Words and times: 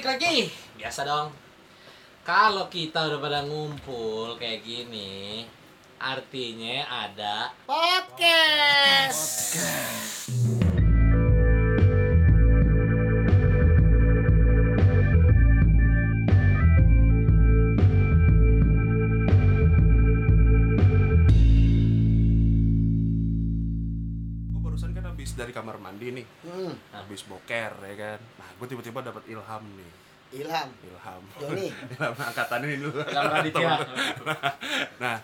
balik 0.00 0.16
lagi. 0.16 0.48
Biasa 0.80 1.04
dong. 1.04 1.28
Kalau 2.24 2.72
kita 2.72 3.04
udah 3.04 3.20
pada 3.20 3.44
ngumpul 3.44 4.32
kayak 4.40 4.64
gini, 4.64 5.44
artinya 6.00 6.88
ada 6.88 7.52
podcast. 7.68 9.60
gue 9.60 10.59
nih 26.20 26.26
Hmm, 26.42 26.72
habis 26.92 27.24
boker 27.24 27.72
ya 27.80 27.94
kan 27.96 28.18
nah 28.36 28.48
gue 28.52 28.66
tiba-tiba 28.66 29.00
dapat 29.02 29.24
ilham 29.26 29.64
nih 29.74 29.92
Ilham. 30.32 30.68
ilham 30.84 31.22
Joni. 31.36 31.66
ilham 31.90 32.14
angkatan 32.14 32.62
ini 32.62 32.78
dulu 32.78 33.02
Ilham 33.02 33.26
Raditya. 33.26 33.74
nah 35.02 35.18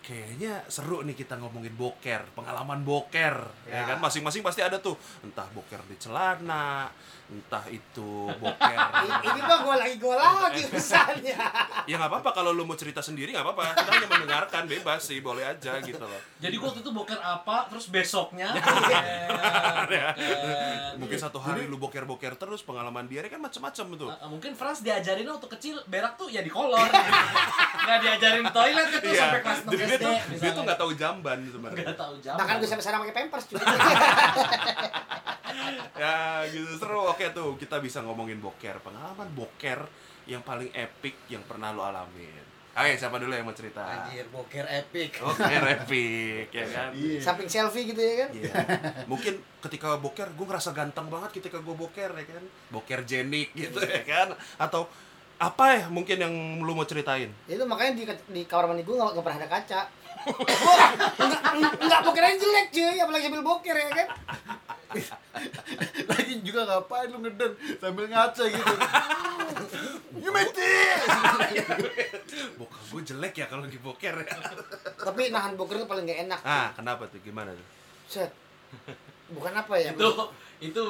kayaknya 0.00 0.62
seru 0.66 1.02
nih 1.02 1.12
kita 1.12 1.34
ngomongin 1.34 1.74
boker 1.74 2.22
pengalaman 2.32 2.80
boker 2.80 3.36
ya, 3.66 3.74
Ya. 3.74 3.82
kan 3.84 3.98
masing-masing 3.98 4.40
pasti 4.40 4.62
ada 4.62 4.78
tuh 4.78 4.94
entah 5.20 5.44
boker 5.50 5.82
di 5.84 5.98
celana 5.98 6.86
entah 7.28 7.66
itu 7.66 8.10
boker 8.32 8.78
Ini 9.26 9.40
mah 9.40 9.58
gue 9.60 9.74
lagi 9.76 9.94
gue 9.96 10.14
lagi 10.14 10.62
misalnya. 10.72 11.36
ya 11.82 11.94
nggak 11.96 12.06
apa-apa 12.08 12.30
kalau 12.32 12.50
lu 12.50 12.62
mau 12.62 12.74
cerita 12.74 12.98
sendiri 12.98 13.30
nggak 13.30 13.42
apa-apa 13.42 13.74
kita 13.76 13.90
hanya 13.92 14.08
mendengarkan 14.08 14.62
bebas 14.64 15.00
sih 15.02 15.18
boleh 15.18 15.42
aja 15.42 15.78
gitu 15.80 15.98
loh 16.00 16.20
Jadi 16.36 16.54
gua 16.54 16.68
waktu 16.68 16.80
itu 16.80 16.90
boker 16.90 17.18
apa, 17.18 17.66
terus 17.66 17.86
besoknya 17.86 18.54
Ya. 18.56 18.62
boker. 18.62 20.06
mungkin 20.96 21.16
satu 21.16 21.38
hari 21.38 21.64
lu 21.64 21.76
boker-boker 21.76 22.34
terus 22.34 22.60
pengalaman 22.60 23.04
dia 23.04 23.22
kan 23.24 23.38
macam-macam 23.38 23.86
tuh 23.96 24.10
Uh, 24.16 24.28
mungkin 24.28 24.52
Frans 24.52 24.80
diajarin 24.80 25.26
waktu 25.26 25.48
kecil 25.50 25.76
berak 25.84 26.14
tuh 26.14 26.26
ya 26.26 26.40
di 26.40 26.48
kolor. 26.48 26.86
Nggak 27.76 27.98
diajarin 28.00 28.46
toilet 28.48 28.88
itu 28.92 29.08
Iya, 29.08 29.20
sampai 29.20 29.40
kelas 29.40 29.58
6 29.60 29.68
jadi 29.68 29.82
dia 29.84 29.98
tuh, 29.98 30.14
dia 30.14 30.16
tuh 30.16 30.30
misalnya. 30.32 30.62
nggak 30.62 30.78
tahu 30.78 30.90
jamban 30.94 31.38
sebenarnya. 31.44 31.84
Nggak 31.84 31.98
tahu 31.98 32.14
jam. 32.18 32.34
Bahkan 32.34 32.54
gue 32.56 32.66
sampai 32.66 32.82
sekarang 32.82 33.00
pakai 33.02 33.14
pampers 33.14 33.44
juga. 33.46 33.64
ya 36.02 36.44
gitu 36.48 36.76
seru 36.76 37.10
oke 37.10 37.26
tuh 37.32 37.56
kita 37.56 37.80
bisa 37.80 38.04
ngomongin 38.04 38.38
boker 38.38 38.80
pengalaman 38.80 39.28
boker 39.32 39.88
yang 40.26 40.42
paling 40.42 40.68
epic 40.74 41.14
yang 41.30 41.42
pernah 41.46 41.70
lo 41.70 41.86
alamin 41.86 42.56
Oke, 42.76 42.92
siapa 43.00 43.16
dulu 43.16 43.32
yang 43.32 43.48
mau 43.48 43.56
cerita? 43.56 43.80
Anjir, 43.80 44.28
boker 44.28 44.68
epic. 44.68 45.16
Boker 45.16 45.64
epic, 45.80 46.52
ya 46.52 46.66
kan? 46.68 46.92
Samping 47.24 47.48
selfie 47.48 47.88
gitu 47.88 47.96
ya 47.96 48.28
kan. 48.28 48.30
Iya. 48.36 48.52
Mungkin 49.08 49.40
ketika 49.64 49.96
boker, 49.96 50.28
gue 50.36 50.44
ngerasa 50.44 50.76
ganteng 50.76 51.08
banget 51.08 51.40
ketika 51.40 51.64
gue 51.64 51.72
boker, 51.72 52.12
ya 52.12 52.24
kan? 52.28 52.44
Boker 52.68 53.00
jenik 53.08 53.56
gitu, 53.56 53.80
ya 53.80 54.04
kan? 54.04 54.36
Atau 54.60 54.92
apa 55.40 55.64
ya 55.72 55.84
mungkin 55.88 56.20
yang 56.20 56.34
lu 56.60 56.76
mau 56.76 56.84
ceritain? 56.84 57.32
Itu 57.48 57.64
makanya 57.64 57.96
di, 57.96 58.04
di 58.28 58.42
kamar 58.44 58.68
mandi 58.68 58.84
gue 58.84 58.92
gak, 58.92 59.08
gak 59.16 59.24
pernah 59.24 59.40
ada 59.40 59.48
kaca. 59.48 59.80
Wah, 60.68 60.90
enggak, 61.16 61.72
enggak 61.80 62.00
bokernya 62.04 62.36
jelek 62.36 62.66
cuy, 62.76 62.96
apalagi 63.00 63.24
sambil 63.24 63.40
boker 63.40 63.76
ya 63.76 63.88
kan. 63.88 64.08
lagi 66.10 66.32
juga 66.40 66.60
ngapain 66.64 67.10
lu 67.10 67.18
ngeden 67.20 67.52
sambil 67.78 68.06
ngaca 68.06 68.44
gitu 68.46 68.74
you 70.22 70.30
made 70.32 70.52
Bokap 72.58 72.82
gue 72.88 73.02
jelek 73.04 73.34
ya 73.36 73.46
kalau 73.46 73.62
lagi 73.64 73.78
boker 73.78 74.14
ya. 74.16 74.36
Tapi 74.96 75.28
nahan 75.28 75.54
boker 75.54 75.76
itu 75.76 75.86
paling 75.86 76.04
gak 76.04 76.20
enak. 76.26 76.40
Ah, 76.42 76.72
kenapa 76.72 77.04
tuh? 77.06 77.20
Gimana 77.20 77.52
tuh? 77.52 77.66
Set. 78.08 78.32
Bukan 79.30 79.52
apa 79.52 79.74
ya? 79.76 79.92
itu 79.92 80.08
itu 80.60 80.80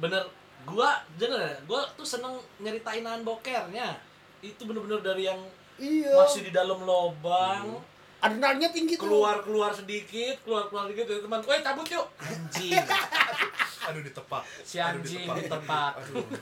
bener 0.00 0.24
gua 0.62 1.02
denger 1.18 1.36
ya, 1.36 1.54
gua 1.66 1.84
tuh 1.92 2.06
seneng 2.06 2.38
nyeritain 2.58 3.02
nahan 3.02 3.22
bokernya 3.22 3.98
itu 4.40 4.62
bener-bener 4.64 5.02
dari 5.02 5.26
yang 5.26 5.38
Iya. 5.76 6.14
masih 6.14 6.46
di 6.46 6.52
dalam 6.54 6.84
lobang 6.84 7.80
Adrenalinnya 8.22 8.70
tinggi 8.70 8.94
tuh. 8.94 9.10
keluar 9.10 9.42
keluar 9.42 9.74
sedikit 9.74 10.38
keluar 10.46 10.70
keluar 10.70 10.86
sedikit 10.86 11.10
dari 11.10 11.20
teman. 11.26 11.42
Gue 11.42 11.58
cabut 11.58 11.86
yuk. 11.90 12.06
Anjing. 12.22 12.72
Aduh 13.82 13.98
ditepak. 13.98 14.42
si 14.62 14.78
anjing 14.78 15.26
ditepak. 15.26 15.92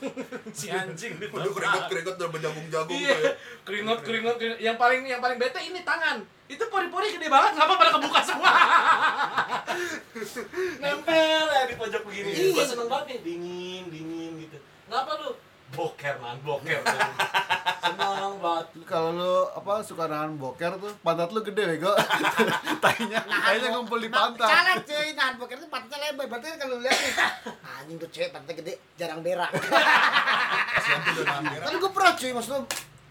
si 0.58 0.68
anjing 0.68 1.16
Aduh 1.16 1.32
ditepak. 1.32 1.56
keringet-keringet 1.56 2.14
udah 2.20 2.28
berjagung-jagung 2.28 3.00
iya. 3.00 3.16
tuh 3.16 3.20
ya. 3.24 3.32
keringet 3.64 3.98
keringet 4.04 4.36
keringet. 4.36 4.58
yang 4.60 4.76
paling 4.76 5.08
yang 5.08 5.24
paling 5.24 5.40
bete 5.40 5.56
ini 5.64 5.80
tangan. 5.80 6.20
Itu 6.52 6.68
pori-pori 6.68 7.16
gede 7.16 7.32
banget 7.32 7.56
kenapa 7.56 7.72
pada 7.80 7.90
kebuka 7.96 8.20
semua? 8.20 8.52
Nempel 10.84 11.44
ya 11.48 11.62
di 11.64 11.74
pojok 11.80 12.02
begini. 12.04 12.28
Iya. 12.28 12.52
gue 12.60 12.66
seneng 12.68 12.88
banget 12.92 13.06
nih 13.08 13.18
dingin 13.24 13.84
dingin 13.88 14.32
gitu. 14.44 14.56
Kenapa 14.84 15.10
lu? 15.16 15.32
Boker 15.72 16.14
man 16.20 16.36
boker 16.44 16.84
kalau 18.82 19.10
lu 19.12 19.32
apa 19.50 19.80
suka 19.80 20.04
nahan 20.04 20.34
boker 20.34 20.72
tuh 20.76 20.92
pantat 21.00 21.28
lu 21.28 21.40
gede 21.40 21.62
bego 21.68 21.92
tainya 22.84 23.20
tainya 23.20 23.68
ngumpul 23.70 23.96
di 23.96 24.06
Nah, 24.06 24.30
pantat 24.30 24.46
Salah 24.46 24.76
cuy, 24.80 25.08
nahan 25.12 25.34
boker 25.36 25.54
itu 25.54 25.66
pantatnya 25.66 25.98
lebar. 26.08 26.26
Berarti 26.26 26.46
kan 26.48 26.58
kalau 26.58 26.74
lu 26.74 26.82
lihat 26.82 26.96
nih, 26.96 27.12
anjing 27.62 27.96
tuh 27.96 28.08
cewek 28.08 28.30
pantatnya 28.30 28.56
gede, 28.58 28.72
jarang 28.94 29.20
berak. 29.20 29.50
Tapi 31.60 31.76
gue 31.76 31.90
pernah 31.90 32.12
cuy, 32.12 32.30
maksud 32.32 32.52
lu 32.52 32.60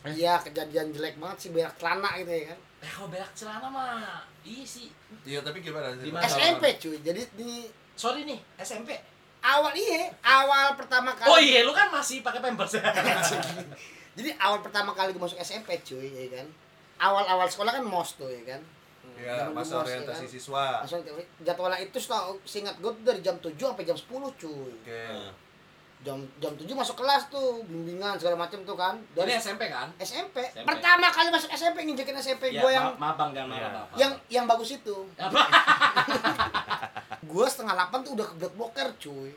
Iya, 0.01 0.39
kejadian 0.39 0.89
jelek 0.89 1.15
banget 1.15 1.37
sih 1.37 1.49
berak 1.49 1.75
celana 1.75 2.16
gitu 2.16 2.31
ya 2.31 2.43
kan. 2.47 2.59
eh 2.79 2.87
kalau 2.89 3.07
berak 3.09 3.31
celana 3.33 3.67
mah 3.67 4.23
iya 4.41 4.63
sih 4.63 4.87
Iya, 5.21 5.43
tapi 5.43 5.59
gimana? 5.59 5.91
Di 5.93 6.07
mana? 6.07 6.23
SMP 6.23 6.79
cuy. 6.79 6.95
Jadi 6.97 7.21
di 7.33 7.67
sorry 7.93 8.23
nih 8.23 8.39
SMP 8.57 8.95
awal 9.39 9.71
iya, 9.73 10.07
awal 10.21 10.75
pertama 10.75 11.11
kali. 11.13 11.27
oh 11.27 11.35
iya 11.37 11.59
lu 11.61 11.71
kan 11.71 11.87
masih 11.89 12.19
pakai 12.19 12.39
pampers 12.39 12.75
ya 12.75 12.83
Jadi 14.19 14.30
awal 14.35 14.59
pertama 14.59 14.91
kali 14.91 15.09
gue 15.09 15.22
masuk 15.22 15.40
SMP 15.40 15.80
cuy, 15.80 16.07
ya 16.09 16.28
kan. 16.34 16.47
Awal-awal 17.00 17.47
sekolah 17.47 17.72
kan 17.72 17.81
mos 17.81 18.13
tuh 18.13 18.28
ya 18.28 18.44
kan. 18.46 18.62
Ya, 19.16 19.35
Zaman 19.41 19.52
masa 19.53 19.74
gua 19.74 19.84
orientasi 19.84 20.24
masih, 20.24 20.30
siswa. 20.30 20.80
Langsung 20.80 21.00
jadwalnya 21.40 21.80
itu 21.81 21.97
setahu 21.97 22.40
seingat 22.44 22.75
gue 22.78 22.88
tuh 22.90 23.03
dari 23.06 23.19
jam 23.19 23.35
7 23.35 23.52
sampai 23.56 23.84
jam 23.84 23.96
10 23.96 24.08
cuy. 24.34 24.72
Oke. 24.78 25.03
Jam 26.00 26.16
jam 26.38 26.53
7 26.53 26.63
masuk 26.74 26.96
kelas 26.96 27.28
tuh, 27.28 27.59
bimbingan 27.66 28.16
segala 28.16 28.35
macam 28.38 28.59
tuh 28.62 28.75
kan. 28.75 28.96
ini 28.96 29.12
Dari 29.13 29.31
SMP 29.34 29.68
kan 29.68 29.91
SMP. 29.97 30.40
SMP. 30.46 30.63
Pertama 30.66 31.08
kali 31.09 31.28
masuk 31.29 31.47
SMP 31.50 31.84
nginjekin 31.84 32.16
SMP 32.16 32.44
Ya, 32.50 32.59
gue 32.59 32.72
yang 32.72 32.85
ma- 32.90 33.12
maaf 33.12 33.16
bang 33.18 33.31
jangan 33.34 33.47
Iya. 33.50 33.56
marah 33.58 33.72
Bapak. 33.78 33.96
yang 33.96 34.12
yang 34.29 34.46
bagus 34.46 34.69
itu. 34.74 34.96
apa 35.18 35.35
Gue 37.25 37.46
setengah 37.46 37.75
8 37.85 38.00
tuh 38.02 38.12
udah 38.16 38.25
kebelet 38.25 38.53
boker 38.53 38.88
cuy. 38.97 39.31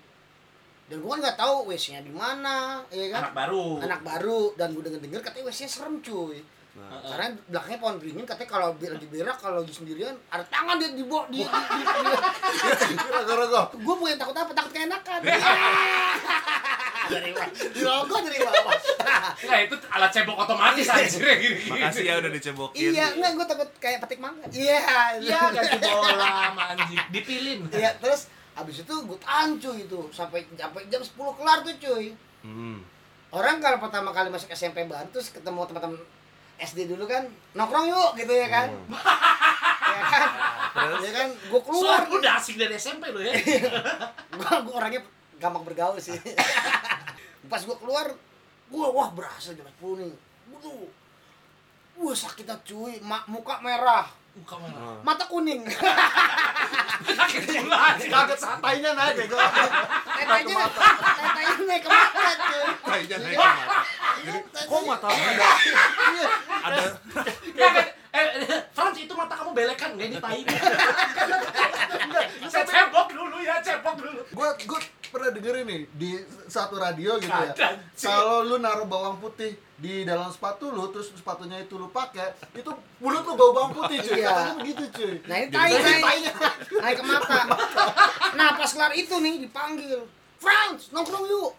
Dan 0.92 1.00
gue 1.00 1.08
kan 1.08 1.20
nggak 1.24 1.38
tahu 1.40 1.72
WC-nya 1.72 2.04
di 2.04 2.12
mana, 2.12 2.84
ya 2.92 3.08
kan? 3.08 3.20
anak 3.24 3.32
baru 3.32 3.80
Anak 3.80 4.00
baru 4.04 4.52
dan 4.60 4.76
gue 4.76 4.84
denger 4.84 5.00
denger 5.00 5.20
katanya 5.24 5.48
WC-nya 5.48 5.70
serem 5.72 6.04
cuy. 6.04 6.44
Nah, 6.72 7.00
Karena 7.00 7.32
belakangnya 7.48 7.78
pohon 7.80 7.96
beringin 7.96 8.24
katanya 8.24 8.48
kalau 8.48 8.68
lagi 8.72 9.08
berak 9.08 9.36
kalau 9.40 9.60
lagi 9.60 9.72
sendirian 9.72 10.12
ada 10.28 10.44
tangan 10.52 10.76
dia 10.76 10.92
di 10.92 11.04
bo- 11.04 11.28
di, 11.28 11.40
di, 11.40 11.80
di, 11.80 12.96
rogo 13.24 13.62
gue 13.72 13.94
bukan 13.96 14.16
takut 14.16 14.36
apa 14.36 14.52
takut 14.52 14.72
keenakan. 14.72 15.20
dari 17.12 17.28
bawah, 17.28 17.48
di 17.52 17.80
logo 17.82 18.16
dari 18.20 18.38
bawah. 18.40 18.72
Enggak, 19.36 19.60
itu 19.64 19.76
alat 19.88 20.10
cebok 20.12 20.36
otomatis 20.38 20.86
anjir 20.88 21.20
ya 21.20 21.36
gini. 21.36 21.60
Makasih 21.68 22.04
ya 22.04 22.14
udah 22.20 22.30
dicebokin. 22.30 22.80
iya, 22.88 23.06
enggak 23.16 23.30
gue 23.32 23.46
takut 23.48 23.68
kayak 23.76 23.98
petik 24.04 24.20
mangga. 24.20 24.44
Iya, 24.48 24.80
Iya, 25.20 25.40
ganti 25.52 25.76
bola 25.76 26.28
sama 26.52 26.62
anjing. 26.72 26.98
Dipilin. 27.12 27.58
Iya, 27.68 27.90
terus 28.00 28.32
abis 28.52 28.84
itu 28.84 28.94
gue 28.94 29.18
tahan 29.18 29.56
cuy 29.56 29.88
itu 29.88 30.00
sampai 30.12 30.44
sampai 30.52 30.84
jam 30.92 31.00
10 31.00 31.16
kelar 31.16 31.58
tuh 31.64 31.74
cuy. 31.80 32.12
Hmm. 32.44 32.84
Orang 33.32 33.64
kalau 33.64 33.80
pertama 33.80 34.12
kali 34.12 34.28
masuk 34.28 34.52
SMP 34.52 34.84
baru 34.84 35.08
terus 35.08 35.32
ketemu 35.32 35.64
teman-teman 35.64 35.96
SD 36.60 36.84
dulu 36.92 37.08
kan 37.08 37.24
nongkrong 37.56 37.88
yuk 37.88 38.12
gitu 38.20 38.32
ya 38.32 38.48
kan. 38.52 38.68
ya 39.92 40.04
kan? 40.08 40.28
Ya 41.00 41.10
kan, 41.12 41.28
gue 41.32 41.60
keluar. 41.64 42.04
Soalnya 42.04 42.16
udah 42.16 42.32
asik 42.40 42.56
dari 42.60 42.74
SMP 42.76 43.08
lu 43.12 43.20
ya. 43.24 43.32
gue 44.38 44.52
gue 44.68 44.74
orangnya 44.74 45.02
gampang 45.40 45.64
bergaul 45.64 45.98
sih. 45.98 46.16
Pas 47.50 47.60
gue 47.60 47.76
keluar, 47.76 48.08
gue 48.68 48.86
wah 48.92 49.10
berasa 49.12 49.52
jam 49.52 49.66
10 49.66 50.00
nih. 50.00 50.14
Waduh. 50.52 50.88
Wah 52.00 52.16
sakitnya 52.16 52.56
cuy, 52.64 53.00
Ma- 53.04 53.26
muka 53.28 53.60
merah, 53.60 54.08
Muka 54.32 54.56
mana? 54.56 54.96
mata 55.04 55.24
kuning. 55.28 55.60
Kaget 57.02 58.40
tainya 58.40 58.90
naik 58.96 59.14
bego. 59.20 59.36
Tetanya, 59.36 60.64
tetanya 60.72 61.52
naik 61.68 61.82
ke 61.84 61.88
mata 61.92 62.16
naik 62.16 62.38
ke 62.40 62.58
mata. 62.64 62.96
Jadi, 63.12 64.38
kok 64.64 64.82
mata 64.88 65.08
lu 65.12 65.20
ada. 65.28 65.48
Ada 66.64 66.84
eh, 68.12 69.00
itu 69.02 69.12
mata 69.12 69.34
kamu 69.36 69.50
belekan 69.52 69.90
enggak 69.96 70.08
ini 70.08 70.18
tai. 70.20 70.40
Saya 72.48 72.64
cebok 72.64 73.08
dulu 73.12 73.36
ya, 73.44 73.60
cebok 73.60 73.94
dulu. 74.00 74.20
gue 74.32 74.48
gue 74.64 74.80
pernah 75.12 75.28
denger 75.30 75.54
ini 75.62 75.76
di 75.92 76.16
satu 76.46 76.74
radio 76.74 77.14
gitu 77.16 77.28
ya 77.28 77.52
kalau 77.94 78.40
lu 78.40 78.56
naruh 78.56 78.84
bawang 78.84 79.16
putih 79.16 79.52
di 79.76 80.02
dalam 80.02 80.26
sepatu 80.26 80.68
lu 80.68 80.88
terus 80.88 81.10
sepatunya 81.10 81.60
itu 81.60 81.74
lu 81.74 81.86
pakai 81.86 82.32
itu 82.50 82.70
mulut 82.96 83.20
lu 83.22 83.34
bau 83.34 83.52
bawang 83.52 83.72
putih 83.76 84.00
cuy 84.00 84.16
Iya. 84.16 84.30
katanya 84.30 84.54
begitu 84.58 84.84
cuy 84.90 85.14
Nah 85.22 85.36
ini 85.36 85.48
tai, 85.48 85.72
tai. 85.74 86.18
naik 86.74 86.96
ke 86.96 87.04
mata. 87.04 87.40
Nah 88.32 88.48
pas 88.54 88.70
kelar 88.70 88.92
itu 88.92 89.14
nih 89.14 89.34
dipanggil, 89.40 90.00
Franz 90.36 90.88
nongkrong 90.88 91.26
yuk. 91.26 91.50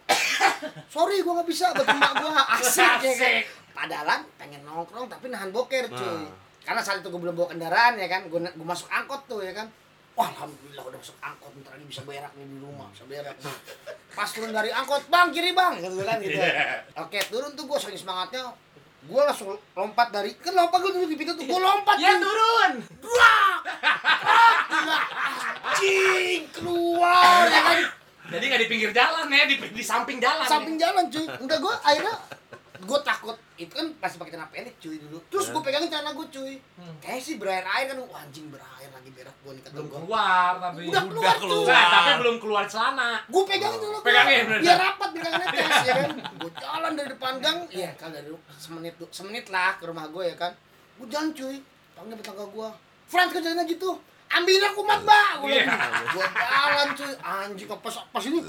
sorry 0.86 1.20
gue 1.20 1.30
nggak 1.30 1.46
bisa 1.46 1.70
buat 1.70 1.86
emak 1.86 2.12
gue 2.16 2.30
asik 2.58 2.94
ya 3.00 3.14
kan 3.14 3.30
Asik. 3.30 3.42
padahal 3.70 4.06
pengen 4.34 4.60
nongkrong 4.62 5.06
tapi 5.06 5.28
nahan 5.28 5.48
boker 5.48 5.86
cuy 5.88 6.02
Nah. 6.02 6.26
karena 6.64 6.80
saat 6.80 6.98
itu 6.98 7.08
gue 7.08 7.20
belum 7.20 7.34
bawa 7.34 7.48
kendaraan 7.48 7.94
ya 7.94 8.08
kan 8.08 8.24
gue 8.24 8.40
gue 8.40 8.66
masuk 8.66 8.88
angkot 8.88 9.20
tuh 9.26 9.40
ya 9.40 9.52
kan 9.52 9.68
Wah, 10.14 10.30
alhamdulillah 10.30 10.84
udah 10.86 10.98
masuk 11.02 11.18
angkot, 11.18 11.50
bentar 11.58 11.74
lagi 11.74 11.86
bisa 11.90 12.02
berak 12.06 12.30
nih 12.38 12.46
di 12.46 12.58
rumah, 12.62 12.86
bisa 12.94 13.02
berak. 13.10 13.34
Nah, 13.42 13.56
pas 14.14 14.30
turun 14.30 14.54
dari 14.54 14.70
angkot, 14.70 15.10
bang 15.10 15.28
kiri 15.34 15.50
bang, 15.50 15.82
gitu 15.82 16.06
kan 16.06 16.22
gitu. 16.22 16.38
Iya. 16.38 16.86
Oke, 17.02 17.18
turun 17.26 17.50
tuh 17.58 17.66
gue 17.66 17.78
saking 17.82 17.98
semangatnya, 17.98 18.54
gue 19.10 19.20
langsung 19.26 19.58
lompat 19.74 20.14
dari, 20.14 20.38
kan 20.38 20.54
lompat 20.54 20.78
gue 20.86 20.92
duduk 20.94 21.10
di 21.10 21.18
pintu 21.18 21.34
tuh, 21.34 21.50
gue 21.50 21.60
lompat 21.60 21.98
Ya 21.98 22.14
turun. 22.22 22.72
Gila. 23.02 23.36
Anjing, 25.74 26.42
keluar 26.54 27.50
ya 27.50 27.60
kan. 27.66 27.78
Jadi 28.24 28.44
nggak 28.48 28.60
di 28.62 28.68
pinggir 28.70 28.90
jalan 28.94 29.26
ya, 29.28 29.44
di, 29.50 29.56
di 29.58 29.82
samping 29.82 30.22
jalan. 30.22 30.46
samping 30.46 30.78
jalan 30.78 31.10
cuy 31.10 31.26
udah 31.26 31.58
gue 31.58 31.74
akhirnya 31.82 32.14
gue 32.84 32.98
takut 33.00 33.36
itu 33.54 33.70
kan 33.70 33.86
pasti 34.02 34.16
pakai 34.20 34.34
celana 34.34 34.48
pendek 34.52 34.74
cuy 34.76 34.96
dulu. 35.00 35.18
Terus 35.32 35.46
gue 35.50 35.62
pegangin 35.64 35.88
celana 35.88 36.12
gue 36.12 36.26
cuy. 36.28 36.54
Hmm. 36.76 36.96
kayak 37.00 37.20
sih 37.22 37.34
berair 37.40 37.64
air 37.64 37.86
kan 37.90 37.96
wah 38.04 38.20
anjing 38.20 38.46
berair 38.52 38.90
lagi 38.92 39.10
berak 39.14 39.36
gue 39.40 39.52
nih 39.56 39.62
kata 39.62 39.74
belum 39.74 39.86
gue 39.88 40.00
keluar 40.04 40.52
tapi 40.60 40.80
udah 40.90 41.02
keluar 41.08 41.34
keluar. 41.40 41.64
cuy. 41.64 41.72
Nah, 41.72 41.86
tapi 41.90 42.12
belum 42.20 42.36
keluar 42.42 42.64
celana. 42.68 43.10
gue 43.24 43.42
pegangin 43.48 43.78
dulu 43.80 43.96
gua. 43.96 44.06
Pegangin, 44.06 44.42
bener. 44.46 44.60
biar 44.60 44.76
rapat 44.76 45.08
pegangin 45.16 45.40
netes 45.40 45.76
ya 45.88 45.94
kan. 45.96 46.10
Gue 46.38 46.50
jalan 46.60 46.92
dari 46.92 47.08
depan 47.14 47.32
gang 47.40 47.58
ya 47.72 47.90
kan 47.96 48.08
dari 48.12 48.28
semenit 48.60 48.94
semenit 49.08 49.46
lah 49.48 49.72
ke 49.80 49.84
rumah 49.88 50.06
gue 50.10 50.24
ya 50.28 50.36
kan. 50.36 50.52
Gue 51.00 51.06
jalan 51.08 51.30
cuy. 51.32 51.56
Panggil 51.94 52.16
tetangga 52.20 52.44
gue 52.46 52.68
Frans 53.04 53.30
kerjanya 53.30 53.64
gitu. 53.64 53.90
Ambilin 54.34 54.66
aku 54.66 54.82
mat 54.82 55.00
mbak. 55.06 55.30
Gue 55.46 55.62
Iya. 55.62 55.66
gue 56.10 56.24
jalan 56.26 56.88
cuy. 56.98 57.12
Anjing 57.22 57.66
kok 57.70 57.80
pas 57.80 57.94
pas 58.10 58.24
ini 58.26 58.40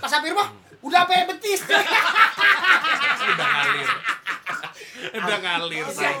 pas 0.00 0.08
sampai 0.08 0.32
rumah 0.32 0.48
udah 0.84 1.00
sampai 1.04 1.26
betis. 1.32 1.60
Udah 3.24 3.46
ngalir. 3.48 3.88
Udah 5.16 5.38
ngalir 5.40 5.86
say. 5.88 6.14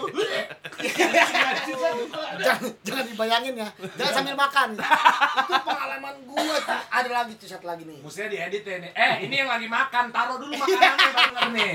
jangan 2.40 2.72
jangan 2.80 3.04
dibayangin 3.04 3.54
ya. 3.60 3.68
Jangan 4.00 4.12
sambil 4.12 4.34
makan. 4.36 4.68
Itu 4.80 5.54
pengalaman 5.68 6.14
tuh 6.24 6.80
ada 6.88 7.10
lagi 7.12 7.32
tuh 7.36 7.48
satu 7.48 7.68
lagi 7.68 7.84
nih. 7.84 8.00
Mestinya 8.00 8.28
diedit 8.32 8.64
ya 8.64 8.76
nih. 8.80 8.92
Eh, 8.96 9.14
ini 9.28 9.34
yang 9.44 9.50
lagi 9.52 9.68
makan, 9.68 10.08
taruh 10.08 10.40
dulu 10.40 10.56
makanannya 10.56 11.44
nih. 11.52 11.72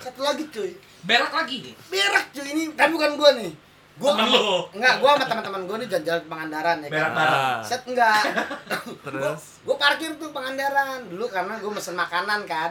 satu 0.00 0.20
lagi 0.24 0.44
cuy. 0.48 0.72
Berak 1.04 1.32
lagi. 1.36 1.76
Berak 1.92 2.32
cuy. 2.32 2.46
Ini 2.48 2.62
tapi 2.72 2.90
bukan 2.96 3.12
gua 3.20 3.36
nih 3.36 3.65
gua 3.96 4.10
Temen 4.12 4.28
lu. 4.28 4.56
enggak 4.72 4.94
gua 5.00 5.10
sama 5.14 5.24
teman-teman 5.24 5.62
gua 5.64 5.76
nih 5.78 5.88
jalan-jalan 5.88 6.20
ke 6.20 6.28
Pangandaran 6.28 6.76
ya 6.78 6.88
kan. 6.88 7.10
Bareng. 7.10 7.40
Ah. 7.40 7.60
set 7.60 7.82
enggak. 7.84 8.22
Terus? 9.04 9.42
gua 9.64 9.76
parkir 9.76 10.10
tuh 10.16 10.30
Pangandaran. 10.30 10.98
Dulu 11.08 11.24
karena 11.26 11.54
gua 11.58 11.72
mesen 11.72 11.94
makanan 11.94 12.40
kan. 12.44 12.70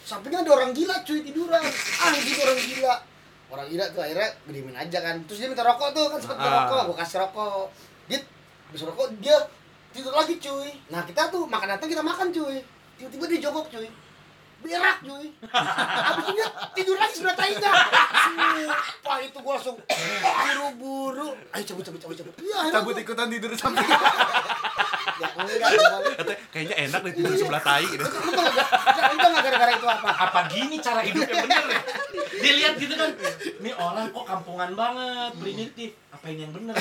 Sampingnya 0.00 0.40
ada 0.40 0.50
orang 0.52 0.72
gila 0.72 0.96
cuy 1.00 1.20
tiduran. 1.20 1.64
Anjing 2.00 2.38
orang 2.38 2.60
gila. 2.60 2.94
Orang 3.48 3.66
gila 3.68 3.84
tuh 3.92 4.00
akhirnya 4.00 4.28
gediemin 4.44 4.72
aja 4.74 4.98
kan. 5.00 5.16
Terus 5.24 5.38
dia 5.38 5.48
minta 5.48 5.62
rokok 5.62 5.88
tuh 5.92 6.06
kan 6.08 6.18
sempet 6.18 6.36
minta 6.36 6.50
Ah. 6.50 6.58
rokok 6.64 6.80
gua 6.88 6.96
kasih 6.98 7.18
rokok. 7.20 7.66
Dia 8.06 8.18
habis 8.68 8.82
rokok 8.82 9.06
dia 9.18 9.36
tidur 9.92 10.12
lagi 10.12 10.34
cuy. 10.36 10.70
Nah 10.88 11.04
kita 11.04 11.28
tuh 11.28 11.44
makan 11.44 11.68
datang 11.70 11.88
kita 11.88 12.00
makan 12.00 12.28
cuy. 12.30 12.58
Tiba-tiba 12.94 13.24
dia 13.28 13.40
jongkok 13.44 13.68
cuy 13.68 13.88
berak 14.64 14.96
cuy 14.98 15.28
habis 15.46 16.26
itu 16.26 16.44
tidur 16.74 16.96
lagi 16.96 17.14
sebelah 17.14 17.36
tainya 17.36 17.70
sumpah 18.24 19.18
itu 19.20 19.38
gua 19.38 19.54
langsung 19.54 19.76
buru-buru 19.76 21.28
ayo 21.52 21.62
cabut 21.64 21.84
cabut 21.84 22.00
cabut 22.00 22.16
cabut 22.16 22.34
iya 22.40 22.56
akhirnya 22.58 22.74
cabut 22.74 22.90
gua- 22.90 23.04
ikutan 23.04 23.28
tidur 23.28 23.50
samping 23.52 23.84
ya 25.14 25.28
enggak 25.30 25.70
enggak. 25.70 26.00
Katanya, 26.16 26.38
kayaknya 26.50 26.76
enak 26.80 27.00
deh 27.00 27.12
tidur 27.12 27.32
sebelah 27.36 27.62
tai 27.62 27.86
gitu. 27.86 28.02
Lu 28.02 28.30
tau 28.32 28.50
nggak? 28.50 28.68
Lu 29.06 29.16
tau 29.16 29.28
nggak 29.30 29.44
gara-gara 29.46 29.72
itu 29.72 29.86
apa? 29.86 30.08
Apa 30.10 30.40
gini 30.50 30.76
cara 30.80 31.00
hidupnya 31.00 31.38
bener 31.40 31.64
ya? 31.68 31.80
Dilihat 32.34 32.74
gitu 32.76 32.94
kan, 32.94 33.10
ini 33.54 33.70
orang 33.72 34.10
kok 34.10 34.26
kampungan 34.26 34.70
banget, 34.74 35.30
primitif. 35.38 35.90
Apa 36.10 36.26
ini 36.28 36.40
yang 36.40 36.52
bener? 36.52 36.74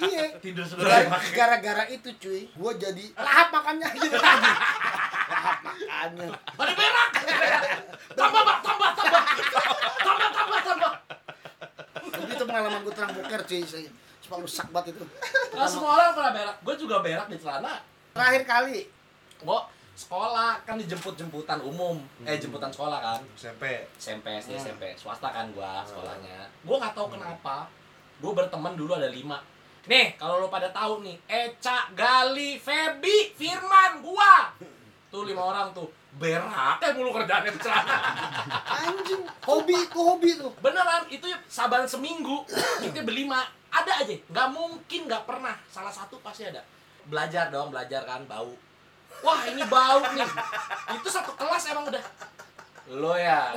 Iya. 0.00 0.24
Tidur 0.36 0.64
sebelah 0.66 1.08
Gara- 1.08 1.32
Gara-gara 1.32 1.84
itu 1.88 2.08
cuy, 2.14 2.44
gua 2.52 2.76
jadi 2.76 3.04
lahap 3.14 3.48
makannya 3.50 3.88
gitu 3.88 4.08
lagi. 4.12 4.52
Makannya. 5.30 6.28
Ada 6.34 6.72
berak. 6.74 7.10
Tambah, 8.18 8.42
Pak, 8.42 8.58
tambah, 8.66 8.90
tambah. 8.98 9.22
Tambah, 10.02 10.28
tambah, 10.34 10.60
tambah. 10.66 10.92
Tapi 12.10 12.32
itu 12.34 12.44
pengalaman 12.44 12.80
gua 12.82 12.94
terang 12.94 13.12
boker 13.14 13.42
cuy. 13.46 13.62
Saya 13.62 13.88
Sumpah 14.20 14.46
rusak 14.46 14.68
banget 14.70 14.94
itu. 14.94 15.04
Nah, 15.58 15.66
semua 15.66 15.90
orang 15.98 16.14
pernah 16.14 16.32
berak. 16.36 16.56
Gue 16.62 16.74
juga 16.78 17.02
berak 17.02 17.26
di 17.26 17.36
celana. 17.42 17.82
Terakhir 18.14 18.42
kali. 18.46 18.86
Gue 19.42 19.60
sekolah 19.98 20.62
kan 20.62 20.78
dijemput-jemputan 20.78 21.58
umum. 21.66 21.98
Eh, 22.22 22.38
jemputan 22.38 22.70
sekolah 22.70 23.02
kan. 23.02 23.20
SMP. 23.34 23.90
SMP, 23.98 24.38
SD, 24.38 24.54
SMP. 24.54 24.94
Swasta 24.94 25.34
kan 25.34 25.50
gua 25.50 25.82
sekolahnya. 25.82 26.46
Gua 26.62 26.78
nggak 26.78 26.94
tahu 26.94 27.18
kenapa. 27.18 27.66
Gua 28.22 28.32
berteman 28.38 28.78
dulu 28.78 28.94
ada 28.94 29.10
lima. 29.10 29.42
Nih, 29.90 30.14
kalau 30.14 30.44
lo 30.44 30.46
pada 30.46 30.70
tahu 30.70 31.02
nih, 31.02 31.16
Eca, 31.26 31.90
Gali, 31.96 32.60
Febi, 32.60 33.34
Firman, 33.34 33.98
gua. 34.04 34.52
Tuh 35.10 35.26
lima 35.26 35.42
orang 35.42 35.74
tuh. 35.74 35.90
Berak 36.18 36.78
kayak 36.78 36.94
mulu 36.94 37.10
kerjaannya 37.14 37.54
celana. 37.58 37.98
Anjing, 38.66 39.22
hobi 39.46 39.74
itu 39.74 39.98
hobi 39.98 40.30
tuh. 40.38 40.50
Beneran, 40.62 41.06
itu 41.10 41.26
saban 41.50 41.86
seminggu 41.86 42.46
kita 42.82 43.02
berlima. 43.02 43.46
Ada 43.70 44.02
aja, 44.02 44.14
nggak 44.30 44.48
mungkin 44.50 45.06
nggak 45.06 45.26
pernah. 45.26 45.54
Salah 45.70 45.94
satu 45.94 46.18
pasti 46.22 46.46
ada. 46.46 46.62
Belajar 47.06 47.50
dong, 47.50 47.70
belajar 47.70 48.02
kan, 48.06 48.26
bau. 48.26 48.54
Wah 49.22 49.40
ini 49.46 49.62
bau 49.66 50.02
nih. 50.14 50.26
Itu 50.98 51.06
satu 51.10 51.34
kelas 51.38 51.70
emang 51.70 51.86
udah. 51.90 52.04
Lo 52.90 53.14
ya. 53.14 53.54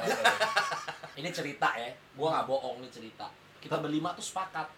Ini 1.18 1.30
cerita 1.34 1.74
ya, 1.78 1.90
gua 2.18 2.38
nggak 2.38 2.46
bohong 2.50 2.86
nih 2.86 2.90
cerita. 2.94 3.30
Kita 3.58 3.82
berlima 3.82 4.14
tuh 4.14 4.26
sepakat. 4.26 4.70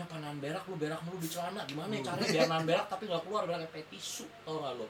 Ya 0.00 0.08
nahan 0.16 0.40
berak? 0.40 0.64
Lu 0.64 0.80
berak 0.80 1.00
mulu 1.04 1.20
di 1.20 1.28
celana. 1.28 1.60
Gimana 1.68 1.92
ya 1.92 2.00
caranya 2.08 2.28
biar 2.32 2.48
nahan 2.48 2.64
berak 2.64 2.86
tapi 2.88 3.04
nggak 3.04 3.22
keluar? 3.28 3.42
Berak 3.44 3.68
kayak 3.68 3.86
tisu 3.92 4.24
tau 4.48 4.64
gak 4.64 4.72
lo 4.80 4.86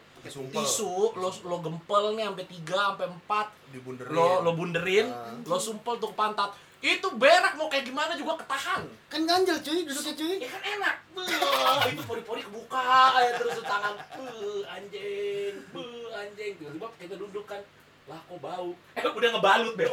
tisu 0.54 1.18
lo 1.18 1.28
lo 1.50 1.56
gempel 1.66 2.14
nih 2.14 2.30
sampai 2.30 2.46
tiga 2.46 2.80
sampai 2.94 3.06
empat. 3.10 3.46
Dibunderin. 3.74 4.14
lo 4.14 4.28
lo 4.46 4.50
bunderin 4.54 5.06
lo 5.42 5.56
sumpel 5.58 5.98
tuh 5.98 6.14
ke 6.14 6.16
pantat. 6.16 6.54
Itu 6.78 7.10
berak 7.18 7.58
mau 7.58 7.66
kayak 7.66 7.90
gimana 7.90 8.14
juga 8.14 8.38
ketahan. 8.40 8.86
Kan 9.10 9.26
ganjel 9.26 9.58
cuy, 9.60 9.84
duduknya 9.84 10.14
cuy. 10.16 10.36
ya 10.40 10.48
kan 10.48 10.62
enak. 10.64 10.96
Beuh, 11.12 11.92
itu 11.92 12.02
pori-pori 12.08 12.40
kebuka 12.40 13.20
ya 13.20 13.30
terus 13.36 13.60
tuh 13.60 13.66
tangan. 13.68 13.94
Beuh, 14.16 14.64
anjing 14.64 15.54
Beuh, 15.76 16.08
anjing. 16.14 16.52
Tiba-tiba 16.56 16.86
kita 16.96 17.20
duduk 17.20 17.44
kan. 17.44 17.60
Lah 18.08 18.16
kok 18.24 18.38
bau? 18.40 18.72
Eh 18.96 19.02
udah 19.04 19.28
ngebalut 19.34 19.74
be 19.76 19.84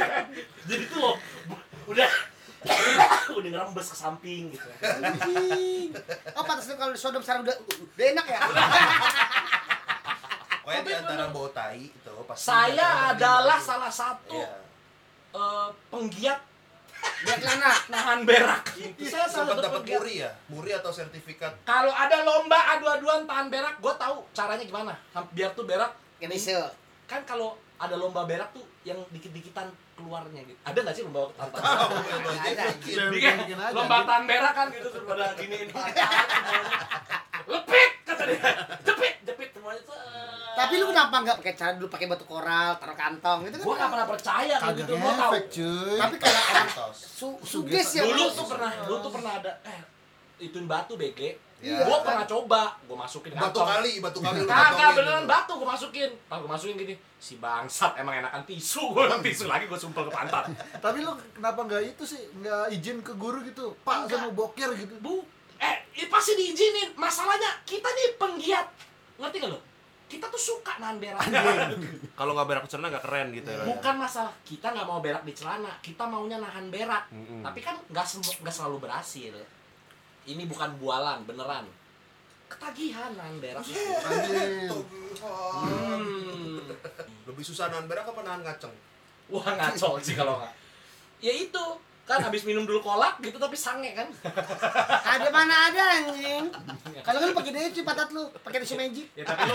jadi 0.68 0.82
tuh 0.90 0.98
lo 0.98 1.12
udah 1.86 2.10
udah 3.28 3.50
ngerembes 3.52 3.86
ke 3.88 3.96
samping 3.96 4.42
gitu. 4.50 4.68
Oh 6.32 6.42
pantas 6.42 6.66
kalau 6.70 6.90
di 6.90 6.98
Sodom 6.98 7.20
sekarang 7.20 7.42
udah 7.42 7.56
udah 7.58 8.06
enak 8.10 8.26
ya. 8.26 8.40
Pokoknya 10.60 10.82
di 10.82 10.92
antara 10.94 11.24
bau 11.30 11.46
tai 11.48 11.86
itu 11.86 12.10
pasti 12.26 12.42
saya 12.44 13.14
ada 13.14 13.38
adalah 13.38 13.58
salah 13.60 13.86
satu 13.88 14.34
Iya. 14.34 14.50
eh, 15.32 15.68
penggiat 15.88 16.40
Dia 17.22 17.36
celana. 17.38 17.70
nahan 17.86 18.20
berak 18.24 18.74
itu 18.74 19.06
saya 19.06 19.28
selalu 19.28 19.62
dapat 19.62 19.82
muri 19.86 20.14
ya? 20.18 20.30
Muri 20.50 20.70
atau 20.72 20.90
sertifikat? 20.90 21.54
Kalau 21.62 21.92
ada 21.92 22.24
lomba 22.24 22.58
adu-aduan 22.74 23.22
tahan 23.24 23.46
berak, 23.46 23.78
gue 23.78 23.94
tahu 23.94 24.26
caranya 24.32 24.64
gimana. 24.64 24.96
Biar 25.30 25.54
tuh 25.54 25.62
berak 25.62 25.94
Nisel. 26.18 26.66
kan 27.06 27.22
kalau 27.22 27.54
ada 27.76 27.94
lomba 27.94 28.24
berak 28.24 28.48
tuh 28.56 28.64
yang 28.82 28.96
dikit-dikitan 29.12 29.68
keluarnya 29.96 30.40
gitu. 30.44 30.56
Ada 30.64 30.78
nggak 30.80 30.94
sih 30.96 31.02
lomba 31.04 31.20
gitu 31.28 31.36
Ada, 33.56 33.72
lomba 33.72 33.96
gitu. 34.00 34.08
tahan 34.08 34.24
berak 34.24 34.52
kan 34.56 34.66
gitu 34.72 34.88
terus 34.88 35.04
pada 35.04 35.26
giniin. 35.36 35.68
Lepit 37.46 37.92
kata 38.02 38.22
dia. 38.26 38.40
Jepit, 38.82 39.14
jepit 39.22 39.48
semuanya 39.52 39.80
tuh. 39.84 39.94
Tapi 40.56 40.72
lu 40.80 40.88
kenapa 40.88 41.14
nggak 41.20 41.36
pakai 41.44 41.54
cara 41.54 41.72
dulu 41.76 41.88
pakai 41.92 42.06
batu 42.08 42.24
koral, 42.24 42.80
taruh 42.80 42.96
kantong 42.96 43.38
gitu 43.44 43.60
kan? 43.60 43.66
Gue 43.68 43.74
nggak 43.76 43.90
pernah 43.92 44.08
percaya 44.08 44.54
kayak 44.56 44.72
Kagak 44.72 44.78
gitu. 44.80 44.92
Gue 44.96 45.12
tahu. 45.12 45.32
Tapi 46.00 46.16
kalau 46.16 46.40
orang 46.50 46.68
Tos. 46.72 46.96
su 46.96 47.28
suges 47.44 47.88
ya 47.92 48.02
Dulu 48.08 48.24
tuh 48.32 48.46
pernah, 48.48 48.70
dulu 48.88 48.96
tuh 49.04 49.12
pernah 49.12 49.32
ada 49.36 49.52
eh 49.68 49.80
ituin 50.40 50.64
batu 50.64 50.96
BG. 50.96 51.20
Iya. 51.56 51.88
Gue 51.88 51.98
pernah 52.04 52.28
coba, 52.28 52.76
gue 52.84 52.96
masukin 52.96 53.32
Batu 53.32 53.56
kantong. 53.56 53.68
kali, 53.80 53.92
batu 54.04 54.18
kali 54.20 54.44
lu 54.44 54.48
Kagak 54.48 54.90
beneran 54.92 55.24
batu 55.24 55.52
gue 55.56 55.64
masukin. 55.64 56.10
Pas 56.28 56.36
gue 56.36 56.50
masukin 56.52 56.76
gini, 56.76 56.94
si 57.16 57.40
bangsat 57.40 57.96
emang 57.96 58.20
enakan 58.20 58.44
tisu. 58.44 58.84
Gue 58.94 59.08
bilang 59.08 59.24
tisu 59.24 59.48
lagi 59.48 59.64
gue 59.64 59.78
sumpel 59.80 60.04
ke 60.04 60.12
pantat. 60.12 60.52
Tapi 60.84 61.00
lu 61.00 61.16
kenapa 61.32 61.64
nggak 61.64 61.96
itu 61.96 62.04
sih? 62.04 62.20
Nggak 62.44 62.76
izin 62.76 63.00
ke 63.00 63.16
guru 63.16 63.40
gitu? 63.40 63.72
Pak, 63.80 64.04
saya 64.04 64.28
mau 64.28 64.36
boker 64.36 64.76
gitu. 64.76 65.00
Bu, 65.00 65.24
eh 65.56 66.06
pasti 66.12 66.36
diizinin. 66.36 66.92
Masalahnya 66.92 67.56
kita 67.64 67.88
nih 67.88 68.20
penggiat. 68.20 68.66
Ngerti 69.16 69.36
gak 69.40 69.50
lo? 69.56 69.60
Kita 70.06 70.28
tuh 70.28 70.38
suka 70.38 70.76
nahan 70.78 71.00
berak. 71.00 71.18
Kalau 72.20 72.36
nggak 72.36 72.46
berak 72.46 72.64
celana 72.70 72.94
nggak 72.94 73.04
keren 73.08 73.28
gitu 73.32 73.48
ya. 73.48 73.64
Bukan 73.64 73.94
masalah 73.96 74.30
kita 74.44 74.70
nggak 74.70 74.86
mau 74.86 75.00
berak 75.00 75.24
di 75.24 75.32
celana, 75.32 75.72
kita 75.82 76.04
maunya 76.06 76.36
nahan 76.38 76.68
berak. 76.68 77.08
Mm-mm. 77.10 77.42
Tapi 77.42 77.58
kan 77.64 77.74
nggak 77.90 78.06
selalu 78.52 78.76
berhasil. 78.78 79.34
Ini 80.26 80.42
bukan 80.50 80.74
bualan, 80.82 81.22
beneran. 81.22 81.64
Ketagihan 82.50 83.14
nahan 83.14 83.38
berak. 83.42 83.62
Hmm. 85.22 86.62
Lebih 87.26 87.44
susah 87.46 87.70
nahan 87.70 87.86
berak 87.86 88.06
apa 88.10 88.20
nahan 88.26 88.42
ngaceng? 88.42 88.74
Wah 89.30 89.46
ngaco 89.46 89.98
sih 90.02 90.14
kalau 90.14 90.38
nggak. 90.42 90.52
Ya 91.22 91.34
itu 91.34 91.64
kan 92.06 92.22
habis 92.22 92.46
minum 92.46 92.62
dulu 92.62 92.78
kolak 92.78 93.18
gitu 93.18 93.34
tapi 93.34 93.58
sange 93.58 93.90
kan. 93.98 94.06
Ada 95.02 95.26
mana 95.30 95.70
ada 95.70 95.82
anjing. 96.02 96.46
Kalau 97.02 97.18
kan 97.18 97.30
pakai 97.34 97.50
deh 97.50 97.82
patat 97.82 98.14
lu, 98.14 98.30
pakai 98.46 98.62
tisu 98.62 98.78
magic. 98.78 99.10
Ya 99.18 99.26
tapi 99.26 99.46
lu 99.50 99.54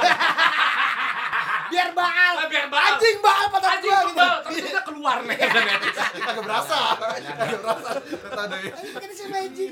Biar 1.71 1.89
baal. 1.95 2.35
Ah, 2.35 2.47
biar 2.51 2.67
baal. 2.67 2.91
Anjing 2.99 3.17
baal 3.23 3.45
patat 3.47 3.69
anjing 3.79 3.91
gua 3.91 4.01
gitu. 4.11 4.27
tapi 4.43 4.59
udah 4.67 4.83
keluar 4.83 5.17
nih. 5.23 5.37
Agak 6.19 6.43
berasa. 6.43 6.79
Agak 6.99 7.59
berasa. 7.63 7.89
Kata 7.97 8.41
ada 8.45 8.57
ya. 8.59 8.73
Anjing 8.75 8.93
pakai 8.93 9.09
tisu 9.09 9.25
magic. 9.31 9.71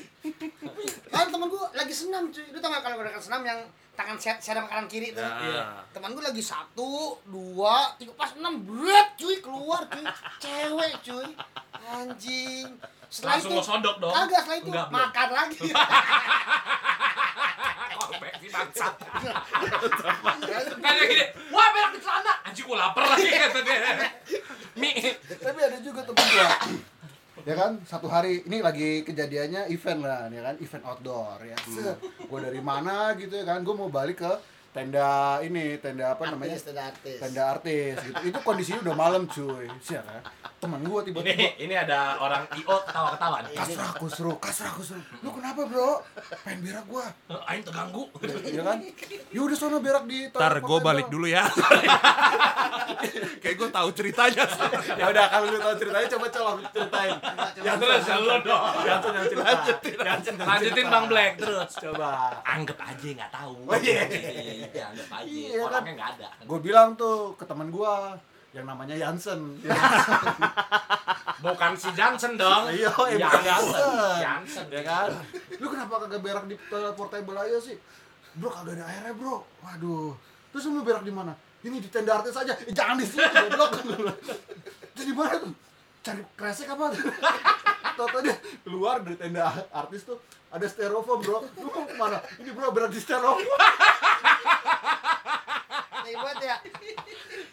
Kan 1.11 1.25
temen 1.27 1.47
gua 1.51 1.65
lagi 1.75 1.93
senam 1.93 2.23
cuy. 2.31 2.45
Lu 2.49 2.57
tau 2.63 2.69
gak 2.71 2.81
kalau 2.87 2.95
gerakan 3.03 3.21
senam 3.21 3.41
yang 3.43 3.59
tangan 3.99 4.15
set 4.15 4.39
serem 4.39 4.63
kanan 4.63 4.87
kiri 4.87 5.11
tuh. 5.11 5.19
Nah. 5.19 5.83
Temen 5.91 6.15
gue 6.15 6.23
lagi 6.23 6.39
satu, 6.39 7.19
dua, 7.27 7.99
tiga, 7.99 8.15
pas 8.15 8.31
enam, 8.31 8.63
berat 8.63 9.19
cuy 9.19 9.43
keluar 9.43 9.83
cuy, 9.91 10.07
cewek 10.39 10.93
cuy, 11.03 11.27
anjing. 11.83 12.79
Setelah 13.11 13.41
Langsung 13.41 13.51
itu, 13.51 13.59
lo 13.59 13.63
sodok 13.65 13.95
dong. 13.99 14.13
Kagak 14.13 14.39
setelah 14.45 14.57
itu 14.61 14.69
Enggak, 14.71 14.87
makan 14.93 15.29
lagi. 15.33 15.59
Bangsat. 18.49 18.93
Kayak 20.81 21.05
gini, 21.09 21.25
wah 21.53 21.67
berak 21.71 21.91
di 21.93 21.99
celana. 22.01 22.33
Anjing 22.43 22.65
gua 22.65 22.77
lapar 22.89 23.03
lagi 23.05 23.29
kata 23.29 23.59
dia. 23.61 23.77
Mi. 24.75 24.91
Tapi 25.37 25.59
ada 25.63 25.77
juga 25.79 26.01
temen 26.03 26.25
gua. 26.25 26.49
Ya 27.47 27.55
kan, 27.55 27.71
satu 27.87 28.11
hari 28.11 28.43
ini 28.43 28.59
lagi 28.59 29.07
kejadiannya 29.07 29.71
event 29.71 30.03
lah, 30.03 30.27
ya 30.27 30.41
kan, 30.43 30.55
event 30.59 30.83
outdoor 30.83 31.39
ya. 31.47 31.57
Set, 31.65 31.97
gua 32.27 32.39
dari 32.43 32.59
mana 32.59 33.15
gitu 33.15 33.31
ya 33.31 33.45
kan, 33.47 33.63
gua 33.63 33.75
mau 33.79 33.89
balik 33.89 34.21
ke 34.21 34.33
tenda 34.69 35.39
ini, 35.41 35.81
tenda 35.81 36.13
apa 36.13 36.29
namanya? 36.29 36.53
Artis, 36.53 36.67
tenda 36.67 36.83
artis. 36.93 37.17
Tenda 37.17 37.43
artis 37.49 37.95
gitu. 38.05 38.21
Itu 38.29 38.39
kondisinya 38.45 38.79
udah 38.85 38.95
malam 38.95 39.23
cuy. 39.25 39.65
Siapa? 39.81 40.21
Gua 40.59 40.99
Ini 40.99 41.07
tiba-tiba 41.11 41.47
ini 41.63 41.75
ada 41.75 42.19
orang 42.19 42.43
IO 42.59 42.75
ketawa-ketawa 42.83 43.37
nih. 43.47 43.55
kasrah 43.55 43.91
kusru, 43.95 44.31
kasrah 44.43 44.71
kusru. 44.75 44.99
Lu 45.23 45.31
kenapa 45.31 45.63
bro? 45.63 46.03
Pengen 46.43 46.59
berak 46.67 46.85
gua. 46.91 47.05
Aing 47.47 47.63
terganggu. 47.63 48.03
Ya 48.43 48.63
kan? 48.67 48.77
Ya 49.31 49.39
udah 49.39 49.57
sono 49.57 49.79
berak 49.79 50.03
di 50.09 50.27
Ntar 50.27 50.59
gue 50.59 50.77
balik 50.83 51.07
dulu 51.07 51.25
ya. 51.31 51.47
Kayak 53.39 53.55
gue 53.55 53.69
tahu 53.71 53.89
ceritanya. 53.95 54.43
Ya 54.99 55.05
udah 55.07 55.25
kalau 55.31 55.47
lu 55.47 55.59
tahu 55.63 55.75
ceritanya 55.79 56.07
coba 56.11 56.25
colong 56.27 56.59
ceritain. 56.75 57.15
Ya 57.63 57.73
terus 57.79 58.03
lo 58.19 58.35
dong. 58.43 58.63
Jangan 58.83 59.11
yang 59.15 59.27
cerita. 59.31 60.43
Lanjutin 60.43 60.85
Bang 60.91 61.05
Black 61.07 61.31
terus. 61.39 61.71
Coba. 61.79 62.43
Anggap 62.43 62.77
aja 62.83 63.07
nggak 63.07 63.31
tahu. 63.31 63.55
Oh, 63.63 63.77
iya. 63.79 64.03
Iya, 64.09 64.83
anggap 64.91 65.09
aja. 65.23 65.29
Iya, 65.29 65.55
kan? 65.55 65.65
Orangnya 65.71 65.93
nggak 65.95 66.09
ada. 66.19 66.27
Gue 66.43 66.59
bilang 66.59 66.99
tuh 66.99 67.37
ke 67.39 67.47
teman 67.47 67.71
gua 67.71 68.19
yang 68.49 68.65
namanya 68.65 68.97
Jansen. 68.97 69.61
Bukan 71.45 71.71
si 71.77 71.89
Johnson 71.93 72.33
dong. 72.35 72.67
Iya, 72.73 72.89
ya. 73.15 73.29
Jansen. 73.39 73.89
Johnson. 74.19 74.65
ya 74.73 74.81
kan? 74.83 75.09
Lu 75.61 75.69
kenapa 75.69 75.93
kagak 76.05 76.21
berak 76.25 76.45
di 76.49 76.55
toilet 76.67 76.95
portable 76.97 77.37
aja 77.37 77.57
sih? 77.61 77.77
Bro 78.35 78.49
kagak 78.49 78.81
ada 78.81 78.85
airnya 78.89 79.13
bro. 79.13 79.45
Waduh. 79.61 80.17
Terus 80.49 80.65
lu 80.67 80.81
berak 80.81 81.05
di 81.05 81.13
mana? 81.13 81.37
Ini 81.61 81.77
di 81.77 81.89
tenda 81.91 82.17
artis 82.17 82.33
aja. 82.33 82.57
Eh, 82.65 82.73
jangan 82.73 82.97
di 82.97 83.05
situ 83.05 83.21
goblok. 83.53 84.17
Terus 84.95 85.05
di 85.05 85.13
mana 85.13 85.35
tuh? 85.37 85.53
Cari 85.99 86.23
kresek 86.33 86.71
apa? 86.71 86.95
Toto 87.99 88.17
dia 88.23 88.35
keluar 88.63 89.03
dari 89.03 89.19
tenda 89.19 89.51
artis 89.75 90.07
tuh 90.07 90.17
ada 90.49 90.65
styrofoam 90.65 91.21
bro. 91.21 91.45
Lu 91.61 91.69
mau 91.69 91.85
ke 91.85 91.95
mana? 91.99 92.17
Ini 92.41 92.49
bro 92.55 92.73
berak 92.73 92.89
di 92.89 92.99
styrofoam. 92.99 93.45
Buat 96.09 96.41
ya. 96.41 96.57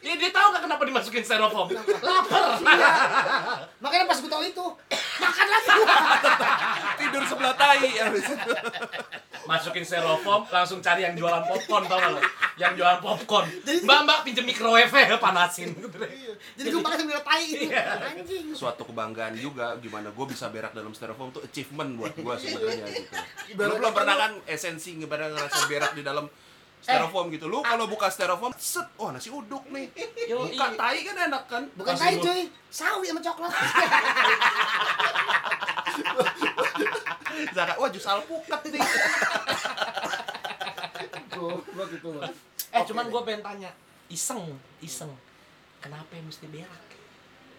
Ya 0.07 0.15
dia 0.15 0.31
tahu 0.31 0.55
nggak 0.55 0.63
kenapa 0.71 0.83
dimasukin 0.87 1.23
styrofoam? 1.27 1.67
Lapar. 1.99 2.63
Makanya 3.83 4.05
pas 4.07 4.19
gue 4.23 4.31
tahu 4.31 4.43
itu, 4.47 4.67
makan 5.19 5.47
lagi. 5.51 5.71
Tidur 7.03 7.23
sebelah 7.27 7.55
tai 7.59 7.91
habis 7.99 8.23
itu. 8.31 8.53
Masukin 9.51 9.83
styrofoam, 9.83 10.47
langsung 10.47 10.79
cari 10.79 11.03
yang 11.03 11.19
jualan 11.19 11.43
popcorn 11.51 11.91
tau 11.91 11.99
gak 11.99 12.11
lo? 12.15 12.21
Yang 12.55 12.73
jualan 12.79 12.99
popcorn. 13.03 13.47
Mbak 13.67 13.99
mbak 14.07 14.19
pinjem 14.23 14.47
microwave 14.47 14.95
ya 14.95 15.19
panasin. 15.19 15.75
Jadi 16.55 16.69
gue 16.71 16.83
makan 16.83 16.99
sambil 17.03 17.23
tai 17.27 17.43
gitu. 17.51 17.67
Iya. 17.67 17.83
Anjing. 18.15 18.47
Suatu 18.55 18.87
kebanggaan 18.87 19.35
juga 19.35 19.75
gimana 19.83 20.15
gue 20.15 20.27
bisa 20.31 20.47
berak 20.55 20.71
dalam 20.71 20.95
styrofoam 20.95 21.35
tuh 21.35 21.43
achievement 21.43 21.99
buat 21.99 22.15
gue 22.15 22.35
sebenarnya 22.47 22.87
gitu. 22.95 23.11
Belum 23.59 23.83
kata 23.83 23.91
pernah 23.91 24.15
kan 24.15 24.33
esensi 24.47 24.95
ngebarang 25.03 25.35
ngerasa 25.35 25.67
berak 25.67 25.93
di 25.99 26.07
dalam 26.07 26.31
styrofoam 26.87 27.27
gitu. 27.35 27.51
Lu 27.51 27.59
kalau 27.67 27.91
buka 27.91 28.07
styrofoam, 28.07 28.55
set, 28.55 28.87
oh 29.03 29.11
nasi 29.11 29.35
uduk 29.35 29.67
nih. 29.75 29.91
Yo, 30.31 30.47
Buka 30.47 30.71
iya. 30.71 30.79
tai 30.79 31.03
kan 31.03 31.17
enak 31.27 31.43
kan? 31.51 31.67
Bukan 31.75 31.99
Kasih 31.99 32.07
tai 32.07 32.15
gua. 32.15 32.25
cuy, 32.31 32.47
sawi 32.71 33.07
sama 33.11 33.21
coklat. 33.27 33.51
Zaka, 37.57 37.73
wah 37.77 37.89
jus 37.91 38.07
alpukat 38.07 38.61
nih. 38.71 38.81
Goblok 41.37 41.93
itu 41.93 42.09
Bang. 42.09 42.33
Eh 42.73 42.81
cuman 42.87 43.11
gue 43.11 43.21
pengen 43.27 43.43
tanya, 43.45 43.71
iseng, 44.09 44.57
iseng. 44.81 45.13
Kenapa 45.83 46.17
yang 46.17 46.25
mesti 46.31 46.47
berak? 46.49 46.87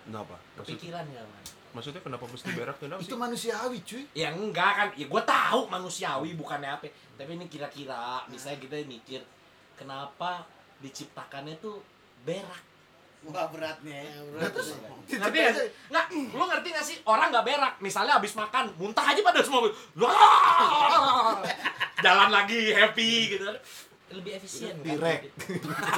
Kenapa? 0.07 0.39
Maksud, 0.55 0.73
Kepikiran 0.73 1.05
man? 1.05 1.43
Maksudnya 1.71 2.01
kenapa 2.01 2.25
mesti 2.27 2.49
berak? 2.53 2.77
Kenapa 2.77 2.99
Itu 3.01 3.15
sih? 3.15 3.19
manusiawi 3.19 3.77
cuy. 3.83 4.03
Ya 4.13 4.29
enggak 4.31 4.71
kan, 4.75 4.87
ya 4.95 5.05
gue 5.07 5.23
tahu 5.23 5.61
manusiawi 5.67 6.35
bukannya 6.35 6.69
apa. 6.69 6.87
Tapi 7.17 7.31
ini 7.35 7.45
kira-kira, 7.47 8.23
misalnya 8.27 8.59
kita 8.61 8.75
mikir, 8.85 9.21
kenapa 9.73 10.45
diciptakannya 10.79 11.57
tuh 11.57 11.81
berak? 12.23 12.63
Wah 13.27 13.49
beratnya. 13.49 14.05
Nah, 14.37 14.45
terus 14.53 14.77
Ngerti 15.09 15.39
sih? 15.57 15.67
Nggak, 15.89 16.05
lu 16.37 16.43
ngerti 16.45 16.67
gak 16.69 16.85
sih? 16.85 16.97
Orang 17.03 17.33
nggak 17.33 17.45
berak, 17.49 17.73
misalnya 17.81 18.21
abis 18.21 18.37
makan, 18.37 18.69
muntah 18.77 19.03
aja 19.03 19.19
pada 19.25 19.41
semua. 19.41 19.67
Wah! 19.97 21.41
Jalan 22.05 22.29
lagi, 22.29 22.71
happy 22.77 23.11
gitu. 23.35 23.43
Lebih 24.07 24.39
efisien 24.39 24.71
kan? 24.79 24.85
Direk. 24.87 25.21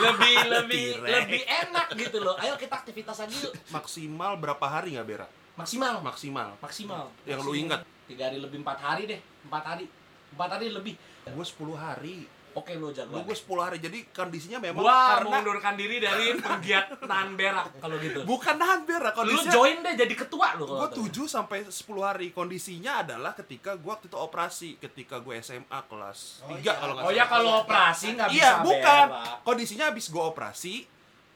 Lebih, 0.02 0.36
lebih, 0.50 0.86
Direk. 0.98 1.12
lebih 1.14 1.42
enak 1.46 1.88
gitu 1.94 2.18
loh. 2.24 2.34
Ayo 2.42 2.58
kita 2.58 2.82
aktivitas 2.82 3.22
aja 3.22 3.36
yuk. 3.36 3.54
Maksimal 3.70 4.34
berapa 4.40 4.66
hari 4.66 4.98
nggak 4.98 5.06
berak? 5.06 5.30
Maksimal, 5.60 5.96
Maksimal. 6.00 6.50
maksimal. 6.58 7.04
Yang 7.24 7.40
lu 7.40 7.52
Maksimal. 7.52 7.64
ingat? 7.68 7.82
Tiga 8.06 8.24
hari 8.26 8.38
lebih, 8.38 8.58
empat 8.60 8.80
hari 8.80 9.04
deh. 9.06 9.20
Empat 9.44 9.64
hari. 9.66 9.86
Empat 10.32 10.50
hari 10.52 10.68
lebih. 10.70 10.94
Gue 11.28 11.44
10 11.44 11.76
hari. 11.76 12.18
Oke 12.50 12.74
lo 12.74 12.90
jago. 12.90 13.14
Lu 13.14 13.22
gue 13.22 13.38
10 13.38 13.46
hari. 13.62 13.78
Jadi 13.78 14.10
kondisinya 14.10 14.58
memang 14.58 14.82
Gua 14.82 14.98
karena 15.14 15.30
mengundurkan 15.30 15.74
diri 15.76 16.02
dari 16.02 16.34
penggiat 16.42 16.98
nahan 17.00 17.36
berak 17.36 17.78
kalau 17.78 17.96
gitu. 18.00 18.26
bukan 18.26 18.56
nahan 18.56 18.82
berak 18.84 19.14
Lu 19.14 19.20
kondisinya. 19.22 19.54
join 19.54 19.78
deh 19.80 19.94
jadi 19.96 20.14
ketua 20.16 20.48
lu 20.56 20.66
kalau 20.66 20.90
gue. 20.90 21.06
7 21.06 21.30
sampai 21.30 21.60
10 21.62 21.78
hari 22.02 22.28
kondisinya 22.32 23.06
adalah 23.06 23.38
ketika 23.38 23.76
gue 23.76 23.86
waktu 23.86 24.08
itu 24.08 24.18
operasi 24.18 24.70
ketika 24.78 25.20
gue 25.20 25.38
SMA 25.38 25.80
kelas 25.86 26.42
3 26.44 26.58
kalau 26.74 26.94
nggak 26.96 27.06
Oh 27.06 27.12
ya 27.12 27.26
kalau 27.28 27.52
operasi 27.62 28.18
nggak 28.18 28.30
bisa 28.30 28.40
iya 28.40 28.52
bukan 28.60 29.06
berak. 29.08 29.46
kondisinya 29.46 29.86
habis 29.86 30.06
gue 30.08 30.24
operasi 30.24 30.74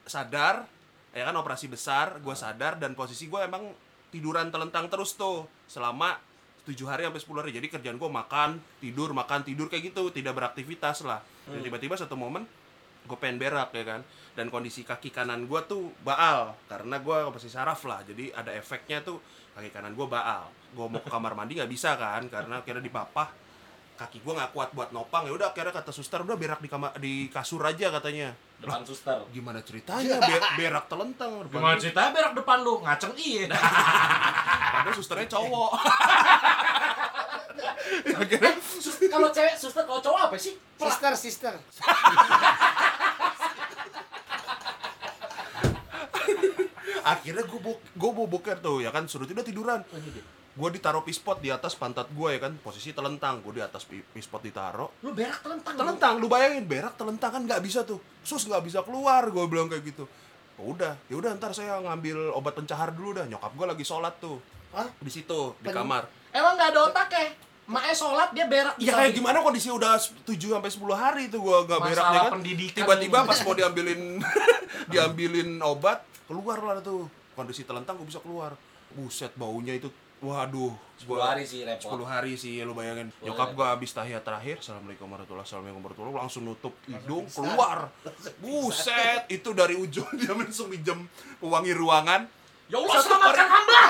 sadar 0.04 0.66
ya 1.12 1.24
kan 1.24 1.36
operasi 1.36 1.70
besar 1.70 2.18
gue 2.18 2.36
sadar 2.36 2.76
dan 2.76 2.98
posisi 2.98 3.30
gue 3.30 3.38
emang 3.40 3.70
tiduran 4.14 4.54
telentang 4.54 4.86
terus 4.88 5.18
tuh 5.18 5.50
selama 5.66 6.22
7 6.64 6.78
hari 6.86 7.04
sampai 7.04 7.20
10 7.20 7.42
hari. 7.44 7.52
Jadi 7.52 7.68
kerjaan 7.68 7.98
gue 7.98 8.08
makan 8.08 8.62
tidur 8.78 9.12
makan 9.12 9.42
tidur 9.42 9.68
kayak 9.68 9.90
gitu. 9.92 10.14
Tidak 10.14 10.32
beraktivitas 10.32 11.02
lah. 11.04 11.20
Dan 11.44 11.60
Hmm. 11.60 11.66
tiba-tiba 11.66 11.98
satu 11.98 12.14
momen 12.14 12.46
gue 13.04 13.18
pengen 13.20 13.42
berak 13.42 13.74
ya 13.74 13.84
kan. 13.84 14.02
Dan 14.38 14.48
kondisi 14.48 14.86
kaki 14.86 15.12
kanan 15.12 15.50
gue 15.50 15.60
tuh 15.68 15.92
baal 16.06 16.56
karena 16.70 17.02
gue 17.02 17.18
operasi 17.28 17.50
saraf 17.50 17.84
lah. 17.84 18.00
Jadi 18.06 18.32
ada 18.32 18.54
efeknya 18.54 19.04
tuh 19.04 19.20
kaki 19.58 19.74
kanan 19.74 19.92
gue 19.92 20.08
baal. 20.08 20.48
Gue 20.72 20.86
mau 20.88 21.02
ke 21.02 21.10
kamar 21.12 21.36
mandi 21.36 21.60
nggak 21.60 21.68
bisa 21.68 22.00
kan 22.00 22.30
karena 22.30 22.64
kira 22.64 22.80
dipapah 22.80 23.28
kaki 23.94 24.20
gue 24.20 24.34
nggak 24.34 24.52
kuat 24.52 24.70
buat 24.72 24.90
nopang 24.90 25.24
ya 25.24 25.32
udah 25.32 25.50
akhirnya 25.50 25.70
kata 25.70 25.90
suster 25.90 26.20
udah 26.20 26.34
berak 26.34 26.58
di 26.58 26.68
kamar 26.68 26.92
di 26.98 27.14
kasur 27.28 27.62
aja 27.62 27.88
katanya 27.92 28.34
Depan 28.58 28.82
suster. 28.82 29.20
gimana 29.30 29.60
ceritanya 29.60 30.18
Be- 30.20 30.50
berak 30.60 30.86
telentang 30.88 31.44
depan 31.44 31.60
Gimana 31.60 31.76
ceritanya 31.78 32.10
berak 32.12 32.34
depan 32.34 32.58
lu? 32.60 32.80
Ngaceng 32.80 33.14
iya. 33.16 33.52
padahal 34.74 34.94
susternya 34.94 35.28
cowok 35.28 35.72
akhirnya 38.14 38.52
Sus- 38.60 39.00
kalau 39.06 39.30
cewek 39.30 39.56
suster, 39.56 39.84
kalau 39.84 40.02
cowok 40.02 40.22
apa 40.26 40.36
sih? 40.36 40.58
Sister, 40.76 41.14
sister. 41.14 41.54
akhirnya 47.04 47.44
gue 47.44 47.60
bo 47.60 47.72
gue 47.78 48.12
mau 48.16 48.28
boker 48.28 48.58
tuh 48.60 48.80
ya 48.80 48.90
kan 48.90 49.04
suruh 49.06 49.28
udah 49.28 49.44
tiduran 49.44 49.80
Oh, 49.84 50.00
dia. 50.00 50.24
Gue 50.54 50.70
ditaruh 50.72 51.02
pispot 51.02 51.38
di 51.38 51.50
atas 51.50 51.74
pantat 51.74 52.06
gue 52.08 52.30
ya 52.30 52.40
kan 52.40 52.54
posisi 52.58 52.92
telentang 52.92 53.42
gue 53.42 53.58
di 53.58 53.64
atas 53.64 53.84
pi- 53.84 54.06
pispot 54.06 54.38
ditaruh 54.40 54.86
Lu 55.02 55.10
berak 55.12 55.42
telentang. 55.42 55.74
telentang 55.74 56.14
lu 56.16 56.28
bayangin 56.28 56.62
berak 56.64 56.94
telentang 56.94 57.32
kan 57.32 57.42
nggak 57.42 57.58
bisa 57.60 57.82
tuh 57.82 57.98
sus 58.22 58.44
nggak 58.44 58.62
bisa 58.62 58.80
keluar 58.82 59.26
gue 59.26 59.44
bilang 59.46 59.66
kayak 59.66 59.82
gitu 59.84 60.06
oh, 60.56 60.72
udah 60.72 60.94
ya 61.06 61.16
udah 61.16 61.34
ntar 61.34 61.50
saya 61.52 61.82
ngambil 61.82 62.30
obat 62.32 62.54
pencahar 62.54 62.90
dulu 62.90 63.16
dah 63.16 63.26
nyokap 63.26 63.50
gue 63.50 63.66
lagi 63.68 63.82
sholat 63.84 64.14
tuh 64.18 64.38
Hah? 64.70 64.86
di 64.96 65.10
situ 65.10 65.58
di 65.58 65.68
Pen- 65.68 65.74
kamar 65.76 66.06
Emang 66.30 66.54
nggak 66.54 66.70
ada 66.70 66.80
otak 66.84 67.10
ya? 67.10 67.30
maknya 67.64 67.96
sholat 67.96 68.30
dia 68.30 68.44
berak 68.44 68.76
Ya 68.76 68.92
kayak 68.92 69.14
gimana 69.14 69.40
kondisi 69.40 69.70
udah 69.70 69.96
7 69.96 70.28
sampai 70.36 70.68
10 70.68 70.84
hari 70.94 71.22
itu 71.28 71.38
gua 71.38 71.64
gak 71.64 71.80
berak 71.80 72.04
Masalah 72.04 72.14
ya 72.20 72.24
kan. 72.28 72.42
Tiba-tiba 72.44 73.18
pas 73.24 73.40
mau 73.40 73.54
diambilin 73.54 74.02
diambilin 74.92 75.50
obat, 75.62 76.02
keluar 76.26 76.60
lah 76.60 76.78
tuh. 76.80 77.08
Kondisi 77.32 77.64
telentang 77.64 77.96
gua 77.96 78.04
bisa 78.06 78.20
keluar. 78.20 78.52
Buset 78.92 79.32
baunya 79.34 79.74
itu. 79.74 79.88
Waduh, 80.24 80.72
10 81.04 81.20
hari 81.20 81.44
sih 81.44 81.68
repot 81.68 82.00
10 82.00 82.08
hari 82.08 82.32
sih 82.34 82.64
lu 82.64 82.72
bayangin. 82.72 83.12
Nyokap 83.20 83.52
gua 83.54 83.76
habis 83.76 83.92
tahiyat 83.92 84.24
terakhir, 84.24 84.64
Assalamualaikum 84.64 85.04
warahmatullahi 85.06 85.44
wabarakatuh. 85.44 86.16
Langsung 86.16 86.48
nutup 86.48 86.72
hidung, 86.88 87.28
keluar. 87.28 87.92
Buset, 88.40 89.28
itu 89.28 89.52
dari 89.52 89.76
ujung 89.76 90.08
dia 90.16 90.32
langsung 90.32 90.72
minjem 90.72 91.12
pewangi 91.38 91.76
ruangan. 91.76 92.24
ya 92.64 92.80
Allah 92.80 92.96
Satu 92.96 93.06
selamatkan 93.12 93.36
kori- 93.44 93.52
hamba 93.52 93.82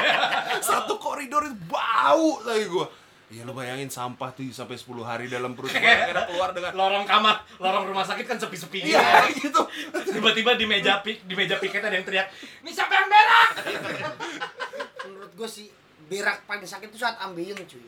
Satu 0.70 0.94
koridor 0.96 1.42
itu 1.42 1.58
bau 1.66 2.38
lagi 2.40 2.70
gua. 2.70 2.86
Iya 3.24 3.42
lu 3.42 3.50
bayangin 3.50 3.90
sampah 3.90 4.30
tuh 4.30 4.46
sampai 4.48 4.78
10 4.78 4.94
hari 5.02 5.26
dalam 5.26 5.58
perut 5.58 5.66
gua 5.66 6.22
keluar 6.30 6.54
dengan 6.54 6.70
lorong 6.70 7.02
kamar 7.02 7.42
lorong 7.58 7.90
rumah 7.90 8.06
sakit 8.06 8.22
kan 8.22 8.38
sepi-sepi 8.38 8.84
Iya 8.84 9.26
gitu 9.32 9.50
gitu. 9.50 10.12
tiba-tiba 10.12 10.54
di 10.54 10.68
meja 10.68 11.02
pik 11.02 11.26
di 11.26 11.34
meja 11.34 11.58
piket 11.58 11.82
ada 11.82 11.90
yang 11.90 12.06
teriak 12.06 12.30
ini 12.62 12.70
siapa 12.70 12.94
yang 12.94 13.08
berak 13.10 13.50
gue 15.44 15.50
sih 15.50 15.68
berak 16.08 16.48
paling 16.48 16.64
sakit 16.64 16.88
itu 16.88 16.96
saat 16.96 17.20
ambeien 17.20 17.52
cuy. 17.54 17.84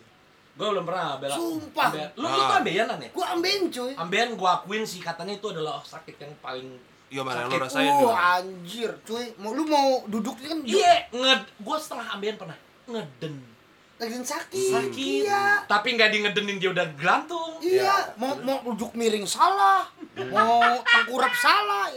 Gue 0.53 0.69
belum 0.69 0.85
pernah 0.85 1.17
berak 1.17 1.37
Sumpah. 1.37 1.89
Ambeien. 1.89 2.09
lu 2.13 2.21
lu 2.23 2.29
Ah. 2.29 2.37
tuh 2.37 2.57
ambeienan 2.61 2.99
ya 3.01 3.09
gue 3.09 3.25
ambeien 3.27 3.63
cuy. 3.67 3.93
Ambeien 3.97 4.29
gue 4.37 4.45
akuin 4.51 4.85
sih 4.85 5.01
katanya 5.01 5.33
itu 5.33 5.47
adalah 5.49 5.81
sakit 5.81 6.21
yang 6.21 6.33
paling 6.39 6.69
Iya 7.07 7.23
mana 7.23 7.47
Sakit. 7.47 7.49
lu 7.49 7.63
rasain 7.63 7.87
uh, 7.87 7.97
gimana? 7.97 8.19
anjir 8.37 8.91
cuy. 9.03 9.25
Mau 9.39 9.55
lu 9.55 9.65
mau 9.65 10.05
duduk 10.05 10.37
kan? 10.37 10.59
Iya 10.61 11.09
nged 11.09 11.43
gue 11.57 11.77
setengah 11.81 12.07
ambeien 12.13 12.37
pernah. 12.37 12.59
Ngeden. 12.85 13.35
Lagi 13.97 14.13
sakit. 14.21 14.71
Sakit. 14.71 15.25
Iya. 15.25 15.65
Tapi 15.65 15.89
nggak 15.97 16.11
di 16.13 16.19
ngedenin 16.21 16.57
dia 16.61 16.69
udah 16.69 16.87
gelantung. 16.93 17.57
Iya 17.65 18.13
mau 18.21 18.37
mau 18.45 18.61
duduk 18.67 18.93
miring 18.93 19.25
salah. 19.25 19.89
Mau 20.13 20.61
tengkurap 20.85 21.33
salah. 21.33 21.89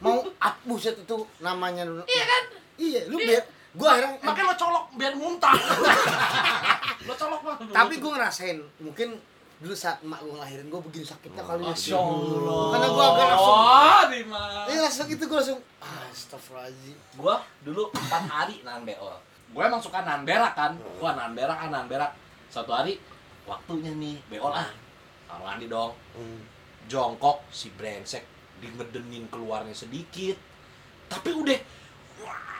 Mau 0.00 0.24
at 0.38 0.56
buset 0.64 0.96
itu 0.96 1.16
namanya 1.40 1.84
iya 2.08 2.24
kan? 2.24 2.42
Iya 2.80 3.00
lu 3.08 3.20
biar 3.20 3.44
gue 3.74 3.84
akhirnya 3.84 4.14
makanya 4.20 4.46
lo 4.46 4.56
colok 4.56 4.84
biar 4.94 5.14
muntah. 5.14 5.54
Lo 7.04 7.12
colok 7.12 7.40
mah 7.42 7.54
tapi 7.68 7.94
gue 7.96 8.06
ngerasain 8.08 8.56
mungkin 8.78 9.18
dulu 9.56 9.72
saat 9.72 10.00
emak 10.00 10.18
gue 10.18 10.32
ngelahirin 10.32 10.66
gue 10.66 10.80
begini 10.82 11.04
sakitnya 11.04 11.42
kali 11.42 11.62
ya 11.62 11.70
Masya 11.70 11.96
Allah 11.96 12.64
Karena 12.70 12.86
gua 12.88 13.04
agak 13.06 13.26
langsung- 13.28 13.60
Oh. 13.60 14.02
Iya 14.66 14.80
langsung 14.80 15.06
itu 15.06 15.22
gue 15.22 15.36
langsung 15.36 15.60
Astagfirullahaladzim. 16.06 16.96
Gua 17.14 17.34
dulu 17.60 17.82
4 17.90 18.00
hari 18.24 18.56
nahan 18.60 18.82
beol 18.82 19.16
gue 19.50 19.62
emang 19.62 19.78
suka 19.78 20.00
nahan 20.00 20.22
berak 20.22 20.52
kan. 20.52 20.72
Gua 20.96 21.12
nahan 21.12 21.32
berak 21.32 21.54
ah 21.56 21.68
nahan 21.68 21.86
berak 21.86 22.10
satu 22.48 22.70
hari 22.70 22.96
waktunya 23.44 23.90
nih 23.92 24.16
beol 24.28 24.48
ah. 24.50 24.66
Kamar 25.26 25.44
mandi 25.52 25.66
dong. 25.66 25.92
Jongkok 26.84 27.42
si 27.48 27.68
brengsek 27.70 28.24
di 28.56 28.68
ngedenin 28.68 29.28
keluarnya 29.28 29.72
sedikit. 29.72 30.36
Tapi 31.06 31.30
udah 31.32 31.58
wah, 32.18 32.53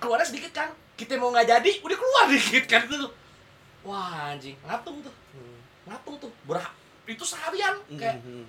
keluarnya 0.00 0.26
sedikit 0.26 0.52
kan. 0.52 0.68
Kita 0.92 1.16
mau 1.16 1.30
nggak 1.30 1.46
jadi 1.46 1.70
udah 1.78 1.96
keluar 1.96 2.24
dikit 2.32 2.64
kan 2.66 2.82
itu 2.84 3.08
wah 3.80 4.28
anjing 4.28 4.56
ngatung 4.62 5.00
tuh. 5.00 5.14
Ngatung 5.84 6.16
tuh 6.18 6.30
berak 6.44 6.68
itu 7.04 7.22
seharian 7.22 7.74
kayak 7.90 8.20
Mhm. 8.20 8.44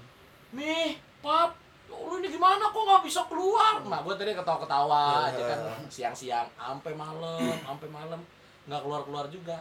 nih 0.54 0.94
pap 1.20 1.56
ya 1.84 1.96
Allah 1.98 2.18
ini 2.18 2.30
gimana 2.30 2.64
kok 2.66 2.82
nggak 2.82 3.04
bisa 3.04 3.22
keluar? 3.26 3.80
Nah 3.82 4.00
gue 4.00 4.14
tadi 4.14 4.32
ketawa-ketawa 4.32 5.28
aja 5.28 5.44
kan. 5.46 5.60
siang-siang 5.88 6.48
sampai 6.54 6.94
malam 6.94 7.40
sampai 7.68 7.88
malam. 7.88 8.20
Nggak 8.64 8.82
keluar 8.82 9.02
keluar 9.02 9.26
juga. 9.28 9.58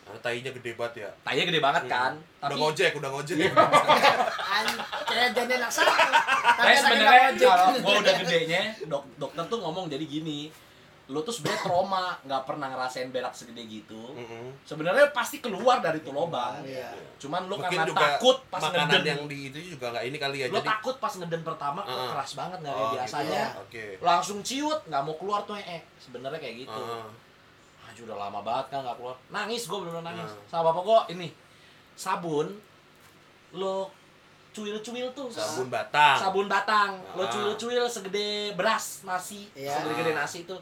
Karena 0.00 0.20
tainya 0.20 0.50
gede 0.50 0.72
banget 0.74 0.94
ya. 0.98 1.10
tanya 1.22 1.42
gede 1.44 1.60
banget 1.60 1.82
kan. 1.86 2.12
Udah 2.16 2.40
tapi 2.42 2.56
ngojek, 2.58 2.92
udah 2.96 3.10
ngojek. 3.10 3.36
An- 4.56 4.80
Kayak 5.02 5.28
jadi 5.34 5.52
anak 5.56 5.70
satu 5.70 5.90
tapi 6.52 6.72
sebenarnya 6.72 7.28
kalau 7.36 7.66
gue 7.74 7.94
udah 8.00 8.14
gedenya 8.16 8.62
dok 8.86 9.02
dokter 9.16 9.44
tuh 9.44 9.58
ngomong 9.58 9.86
jadi 9.86 10.02
gini 10.02 10.46
lu 11.10 11.18
tuh 11.20 11.34
sebenarnya 11.34 11.58
trauma 11.60 12.04
nggak 12.22 12.42
pernah 12.44 12.66
ngerasain 12.68 13.10
berak 13.10 13.34
segede 13.34 13.66
gitu 13.66 14.14
Mhm. 14.14 14.62
sebenarnya 14.62 15.10
pasti 15.10 15.38
keluar 15.38 15.78
dari 15.78 15.98
tuh 16.00 16.10
lubang 16.10 16.62
Iya. 16.62 16.94
cuman 17.18 17.44
lu 17.44 17.58
Mungkin 17.58 17.66
karena 17.68 17.82
juga 17.84 18.00
takut 18.14 18.38
pas 18.46 18.62
makanan 18.62 18.86
ngeden 18.88 19.04
yang 19.04 19.22
di 19.26 19.38
itu 19.48 19.58
juga 19.74 19.90
nggak 19.90 20.04
ini 20.04 20.16
kali 20.16 20.36
ya. 20.36 20.46
lu 20.46 20.56
Jadi 20.56 20.68
takut 20.70 20.96
pas 20.96 21.12
ngeden 21.12 21.42
pertama 21.42 21.80
kok 21.80 21.90
Heeh. 21.90 22.10
keras 22.10 22.32
banget 22.32 22.58
nggak 22.60 22.70
Oh, 22.70 22.76
kayak 22.76 22.86
gitu. 22.86 22.96
biasanya 22.96 23.42
Oke. 23.58 23.84
langsung 24.00 24.38
ciut 24.40 24.78
nggak 24.86 25.02
mau 25.02 25.14
keluar 25.14 25.40
tuh 25.42 25.54
eh 25.54 25.82
sebenarnya 25.98 26.38
kayak 26.38 26.56
gitu 26.60 26.78
Heeh. 26.80 27.04
Aduh 27.84 28.02
udah 28.06 28.16
lama 28.20 28.40
banget 28.40 28.66
kan 28.68 28.78
nggak 28.80 28.96
keluar 28.96 29.16
nangis 29.28 29.62
gue 29.64 29.78
bener 29.82 30.00
nangis 30.00 30.30
Hmm. 30.30 30.46
sama 30.46 30.70
bapak 30.70 30.82
gue 30.84 31.00
ini 31.12 31.28
sabun 31.92 32.46
lo 33.52 33.90
cuil-cuil 34.50 35.10
tuh 35.10 35.26
Sabun 35.28 35.66
batang. 35.68 36.16
sabun 36.16 36.46
batang 36.46 36.98
lo 37.12 37.22
Ah. 37.22 37.28
cuil-cuil 37.28 37.84
segede 37.84 38.54
beras 38.54 39.02
nasi 39.02 39.46
Iya. 39.52 39.74
segede-gede 39.74 40.12
nasi 40.12 40.42
itu 40.42 40.54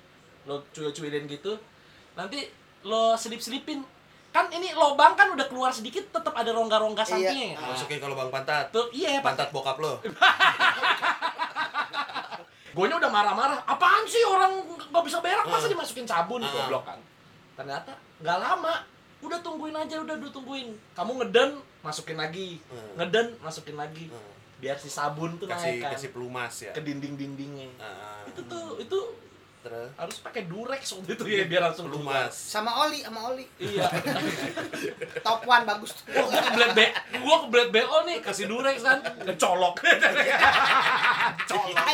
lo 0.49 0.65
cuil-cuilin 0.71 1.29
gitu 1.29 1.53
nanti 2.15 2.49
lo 2.83 3.13
selip-selipin 3.15 3.85
kan 4.29 4.49
ini 4.49 4.73
lobang 4.73 5.13
kan 5.13 5.29
udah 5.31 5.45
keluar 5.45 5.69
sedikit 5.71 6.09
tetap 6.11 6.33
ada 6.33 6.51
rongga-rongga 6.51 7.01
Iya. 7.01 7.11
sampingnya 7.11 7.47
ya? 7.51 7.59
Masukin 7.67 7.97
ke 7.97 8.07
lubang 8.07 8.29
pantat. 8.29 8.69
tuh 8.69 8.89
iya 8.91 9.19
pak 9.19 9.33
Pantat 9.33 9.49
bokap 9.51 9.77
lo. 9.79 10.01
Gonya 12.71 12.95
udah 12.97 13.11
marah-marah. 13.11 13.59
Apaan 13.65 14.05
sih 14.05 14.21
orang 14.23 14.53
nggak 14.87 15.03
bisa 15.03 15.19
berak 15.19 15.43
masa 15.45 15.67
Ah. 15.67 15.71
dimasukin 15.71 16.05
sabun 16.05 16.41
Ah. 16.41 16.51
goblok 16.51 16.85
kan. 16.85 17.01
Ternyata 17.57 17.91
nggak 18.19 18.39
lama. 18.39 18.75
Udah 19.19 19.41
tungguin 19.41 19.75
aja, 19.75 19.99
udah 19.99 20.15
udah 20.15 20.31
tungguin. 20.31 20.71
Kamu 20.93 21.19
ngeden, 21.19 21.51
masukin 21.81 22.15
lagi. 22.15 22.61
Hmm. 22.71 22.95
Ngeden, 22.97 23.35
masukin 23.41 23.75
lagi. 23.75 24.07
Hmm. 24.07 24.31
Biar 24.59 24.77
si 24.77 24.87
sabun 24.87 25.35
tuh 25.37 25.49
Kasih 25.49 25.75
naik 25.75 25.83
kan 25.83 25.91
kasih 25.97 26.11
pelumas 26.13 26.55
ya. 26.61 26.71
ke 26.71 26.81
dinding-dindingnya. 26.81 27.67
Ah. 27.81 28.23
Itu 28.25 28.45
tuh 28.45 28.79
itu 28.79 28.99
Terus? 29.69 29.93
Harus 30.01 30.17
pakai 30.25 30.49
durex 30.49 30.81
waktu 30.97 31.13
itu 31.13 31.25
ya 31.29 31.45
biar 31.45 31.61
langsung 31.69 31.93
pelumas. 31.93 32.33
Sama 32.33 32.89
oli, 32.89 33.05
sama 33.05 33.21
oli. 33.37 33.45
Iya. 33.61 33.85
Top 35.29 35.45
one 35.45 35.69
bagus. 35.69 35.93
Wah, 36.09 36.25
gua 36.25 36.41
kebelet 36.41 36.73
be, 36.73 36.87
gua 37.21 37.37
kebelet 37.45 37.69
BO 37.77 37.99
nih, 38.09 38.17
kasih 38.25 38.49
durex 38.49 38.81
kan, 38.81 39.05
kecolok. 39.29 39.77
Colok. 41.45 41.85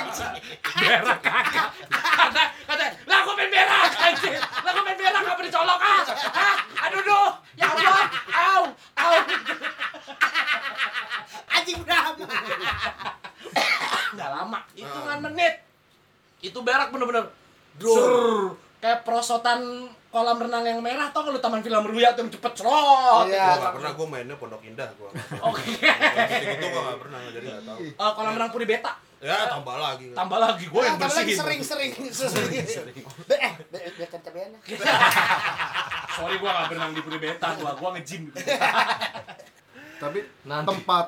berak 0.75 1.19
kakak 1.19 1.69
kata 1.99 2.45
kata 2.63 2.85
lah 3.11 3.17
aku 3.27 3.31
pengen 3.35 3.51
berak. 3.51 3.91
Anjir 3.91 4.39
lah 4.39 4.71
aku 4.71 4.81
pengen 4.87 4.99
berak 5.03 5.25
apa 5.27 5.43
dicolok. 5.43 5.79
Ah 5.83 6.03
ah 6.31 6.57
aduh 6.87 7.03
duh. 7.03 7.31
Ya 7.59 7.67
Allah. 7.75 8.07
Au 8.31 8.63
au. 9.03 9.15
Anjing 11.59 11.79
berapa? 11.83 12.23
nggak 14.15 14.31
lama. 14.31 14.59
Hitungan 14.79 15.19
menit. 15.27 15.55
Itu 16.39 16.63
berak 16.63 16.95
bener-bener 16.95 17.35
Sur, 17.77 18.55
kayak 18.79 19.03
perosotan 19.03 19.61
kolam 20.09 20.39
renang 20.39 20.63
yang 20.63 20.79
merah 20.79 21.11
tau 21.11 21.23
kalau 21.23 21.37
taman 21.37 21.59
film 21.59 21.83
Ruya 21.85 22.15
tuh 22.15 22.23
yang 22.23 22.31
cepet 22.31 22.53
cerot 22.55 23.27
Iya. 23.27 23.43
Gua 23.49 23.59
nggak 23.61 23.75
pernah 23.75 23.91
gue 23.93 24.07
mainnya 24.07 24.37
Pondok 24.37 24.63
Indah 24.63 24.87
gua. 24.95 25.11
oke 25.43 25.63
Gitu 25.65 26.65
gue 26.65 26.81
nggak 26.81 26.99
pernah 27.01 27.19
jadi 27.29 27.47
nggak 27.49 27.65
tahu. 27.65 27.79
Eh, 27.83 28.11
kolam 28.15 28.33
renang 28.33 28.51
Puri 28.51 28.65
Beta 28.65 28.93
Ya 29.19 29.49
tambah 29.49 29.75
lagi. 29.75 30.13
tambah 30.13 30.37
lagi 30.37 30.65
gue 30.67 30.81
yang 30.81 30.95
Tambah 30.95 31.11
lagi 31.11 31.33
bersihin 31.33 31.39
sering 31.41 31.61
sering 31.65 31.93
sering. 32.63 32.95
Be, 33.25 33.35
eh, 33.35 33.53
be, 33.67 33.79
be, 33.91 34.05
cabeannya. 34.07 34.59
sorry 36.13 36.37
gue 36.37 36.47
nggak 36.47 36.67
berenang 36.69 36.93
di 36.93 37.01
Puri 37.01 37.19
Beta 37.19 37.49
gua 37.57 37.73
gua 37.75 37.91
nge-gym 37.95 38.31
Tapi 39.97 40.19
Nanti. 40.45 40.67
tempat 40.69 41.07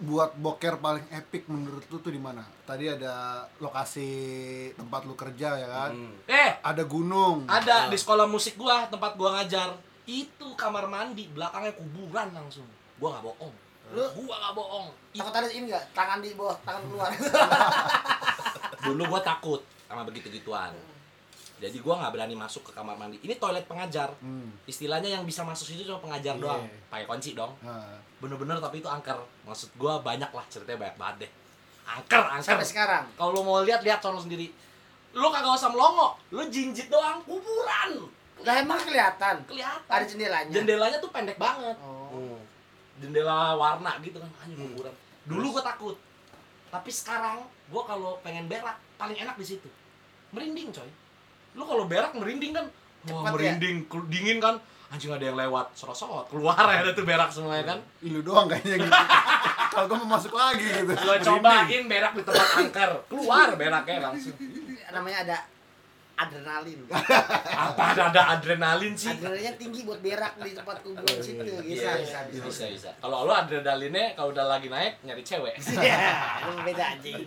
buat 0.00 0.32
boker 0.34 0.76
paling 0.76 1.04
epic 1.10 1.44
menurut 1.46 1.84
lu 1.84 1.98
tuh 1.98 2.08
di 2.08 2.16
mana? 2.16 2.40
Tadi 2.64 2.88
ada 2.88 3.14
lokasi 3.56 4.08
tempat 4.72 5.04
lu 5.04 5.12
kerja 5.14 5.54
ya 5.54 5.68
kan? 5.68 5.92
Hmm. 5.92 6.16
eh 6.24 6.56
Ada 6.58 6.82
gunung. 6.84 7.44
Ada 7.44 7.86
di 7.86 7.94
sekolah 7.94 8.24
musik 8.24 8.56
gua, 8.56 8.86
tempat 8.86 9.12
gua 9.14 9.36
ngajar. 9.36 9.76
Itu 10.02 10.52
kamar 10.54 10.84
mandi, 10.86 11.28
belakangnya 11.28 11.72
kuburan 11.72 12.32
langsung. 12.32 12.64
Gua 12.96 13.12
nggak 13.12 13.24
bohong. 13.26 13.54
Lu- 13.90 14.12
Gua 14.18 14.34
nggak 14.34 14.54
bohong. 14.54 14.88
Takut 15.12 15.34
ada 15.34 15.46
ini 15.46 15.66
enggak? 15.66 15.84
Tangan 15.92 16.18
di 16.18 16.32
bawah, 16.32 16.56
tangan 16.60 16.82
keluar. 16.82 17.10
Dulu 18.86 19.02
gua 19.06 19.20
takut 19.20 19.60
sama 19.84 20.02
begitu-gituan. 20.02 20.72
Jadi 21.60 21.76
gua 21.78 22.00
nggak 22.00 22.12
berani 22.14 22.32
masuk 22.34 22.64
ke 22.64 22.72
kamar 22.72 22.96
mandi. 22.96 23.20
Ini 23.20 23.36
toilet 23.36 23.68
pengajar. 23.68 24.08
Hmm. 24.18 24.48
Istilahnya 24.64 25.12
yang 25.12 25.24
bisa 25.24 25.44
masuk 25.44 25.68
situ 25.68 25.84
cuma 25.84 26.00
pengajar 26.00 26.32
Iya. 26.34 26.40
doang. 26.40 26.64
Pakai 26.88 27.04
kunci 27.04 27.36
dong. 27.36 27.52
Nah, 27.60 28.00
Bener-bener 28.20 28.60
tapi 28.60 28.78
itu 28.78 28.88
angker. 28.88 29.16
Maksud 29.42 29.72
gua 29.74 29.98
banyak 30.00 30.28
lah 30.28 30.44
ceritanya 30.46 30.78
banyak 30.78 30.96
banget 30.96 31.16
deh. 31.26 31.30
Angker, 31.90 32.22
angker. 32.30 32.54
Sampai 32.54 32.68
sekarang. 32.68 33.04
Kalau 33.16 33.30
lu 33.34 33.42
mau 33.42 33.64
lihat 33.64 33.80
lihat 33.80 33.98
sono 33.98 34.20
sendiri. 34.20 34.52
Lu 35.10 35.26
kagak 35.26 35.58
usah 35.58 35.72
melongo, 35.72 36.14
lu 36.30 36.46
jinjit 36.46 36.86
doang 36.86 37.18
kuburan. 37.24 38.06
Lah 38.40 38.54
emang 38.56 38.78
kelihatan. 38.78 39.42
Kelihatan. 39.44 39.90
Ada 39.90 40.04
jendelanya. 40.06 40.52
Jendelanya 40.52 40.98
tuh 41.02 41.10
pendek 41.10 41.36
banget. 41.36 41.74
Oh. 41.82 42.06
Hmm. 42.10 42.38
jendela 43.00 43.56
warna 43.56 43.96
gitu 44.04 44.20
kan 44.20 44.28
anjing 44.44 44.60
kuburan 44.60 44.92
dulu 45.24 45.56
gue 45.56 45.64
takut 45.64 45.96
tapi 46.68 46.92
sekarang 46.92 47.40
gue 47.48 47.82
kalau 47.88 48.20
pengen 48.20 48.44
berak 48.44 48.76
paling 49.00 49.16
enak 49.16 49.40
di 49.40 49.46
situ 49.48 49.64
merinding 50.36 50.68
coy 50.68 50.84
lu 51.56 51.64
kalau 51.64 51.88
berak 51.88 52.12
merinding 52.12 52.52
kan 52.52 52.68
Wah, 53.08 53.08
Cepet 53.08 53.24
ya? 53.24 53.32
merinding, 53.32 53.76
Kelu- 53.88 54.08
dingin 54.12 54.36
kan. 54.36 54.60
Anjing 54.90 55.14
ada 55.14 55.22
yang 55.22 55.38
lewat, 55.38 55.70
serosot, 55.78 56.26
keluar 56.26 56.58
ya 56.66 56.82
ada 56.82 56.90
tuh 56.90 57.06
berak 57.06 57.30
semua 57.30 57.62
ya 57.62 57.64
kan. 57.70 57.78
Lu 58.02 58.26
doang 58.26 58.50
kayaknya 58.50 58.82
gitu. 58.82 58.90
Kalau 59.72 59.86
gua 59.86 59.98
mau 60.02 60.18
masuk 60.18 60.34
lagi 60.34 60.66
gitu. 60.66 60.92
Gua 60.98 61.16
cobain 61.22 61.82
berak 61.86 62.12
di 62.18 62.22
tempat 62.26 62.48
angker, 62.58 62.90
keluar 63.06 63.54
beraknya 63.54 64.10
langsung. 64.10 64.34
namanya 64.90 65.22
ada 65.22 65.38
adrenalin 66.20 66.78
Apa 67.48 67.82
ada 67.96 68.22
adrenalin 68.36 68.92
sih? 68.92 69.08
adrenalinnya 69.08 69.54
tinggi 69.56 69.80
buat 69.88 70.00
berak 70.04 70.36
di 70.42 70.52
tempat 70.52 70.76
kuburan 70.84 71.18
situ 71.22 71.40
bisa 71.40 71.62
Iya, 71.64 71.92
bisa 71.96 72.18
bisa 72.28 72.44
bisa 72.44 72.64
bisa. 72.68 72.90
Kalau 73.00 73.24
lo 73.24 73.32
adrenalinnya 73.32 74.12
kalau 74.18 74.34
udah 74.34 74.46
lagi 74.50 74.68
naik 74.68 75.00
nyari 75.06 75.22
cewek. 75.24 75.54
Iya, 75.56 75.96
beda 76.66 76.84
anjing. 76.98 77.24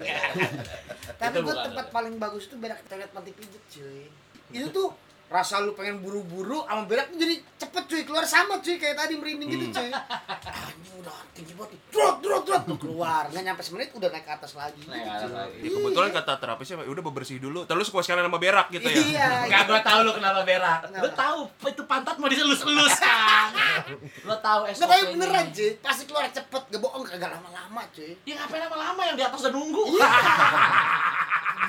Tapi 1.18 1.36
bukan. 1.42 1.64
tempat 1.72 1.86
paling 1.90 2.16
bagus 2.22 2.52
itu 2.52 2.56
berak 2.62 2.80
toilet 2.86 3.10
panti 3.10 3.32
pijit, 3.34 3.64
cuy. 3.72 4.12
Itu 4.54 4.68
tuh 4.70 4.90
rasa 5.34 5.58
lu 5.58 5.74
pengen 5.74 5.98
buru-buru 5.98 6.62
sama 6.64 6.86
berak 6.86 7.10
tuh 7.10 7.18
jadi 7.18 7.42
cepet 7.58 7.84
cuy. 7.90 8.02
Keluar 8.06 8.22
sama 8.22 8.62
cuy. 8.62 8.78
Kayak 8.78 9.02
tadi 9.02 9.18
merinding 9.18 9.50
gitu 9.50 9.66
cuy. 9.74 9.90
Anjing 9.90 10.96
udah 11.02 11.18
tinggi 11.34 11.54
banget. 11.58 11.74
Drot 11.90 12.22
drot 12.22 12.44
drot 12.46 12.62
Tuh, 12.70 12.78
keluar. 12.78 13.26
Nggak 13.34 13.44
nyampe 13.44 13.62
semenit 13.66 13.90
udah 13.92 14.14
naik 14.14 14.24
ke 14.24 14.32
atas 14.32 14.54
lagi 14.54 14.82
Naik 14.86 15.10
atas 15.10 15.34
lagi. 15.34 15.58
Ya, 15.66 15.70
kebetulan 15.74 16.10
kata 16.14 16.34
terapisnya 16.38 16.76
udah 16.86 17.04
bebersih 17.04 17.42
dulu. 17.42 17.66
Terus 17.66 17.90
gua 17.90 18.06
sekalian 18.06 18.30
sama 18.30 18.38
berak 18.38 18.70
gitu 18.70 18.86
ya. 18.86 18.94
Iya 18.94 19.28
Enggak 19.50 19.64
gua 19.66 19.80
tahu 19.82 20.00
lo 20.06 20.12
kenapa 20.14 20.40
berak. 20.46 20.80
Kenapa? 20.86 21.10
tahu 21.18 21.40
itu 21.66 21.84
pantat 21.90 22.16
mau 22.22 22.30
diselus-elus 22.30 22.94
kan. 23.02 23.50
Lo 24.30 24.38
tahu 24.38 24.70
Nggak 24.70 24.78
tapi 24.78 24.94
SOP-nya. 25.02 25.12
beneran 25.18 25.46
cuy. 25.50 25.70
Pasti 25.82 26.04
keluar 26.06 26.30
cepet 26.30 26.62
gak 26.70 26.78
bohong 26.78 27.02
kagak 27.04 27.34
lama-lama 27.34 27.82
cuy. 27.90 28.14
Ya 28.22 28.38
ngapain 28.38 28.62
lama-lama? 28.70 29.02
Yang 29.10 29.18
di 29.18 29.24
atas 29.26 29.40
udah 29.42 29.54
nunggu. 29.58 29.84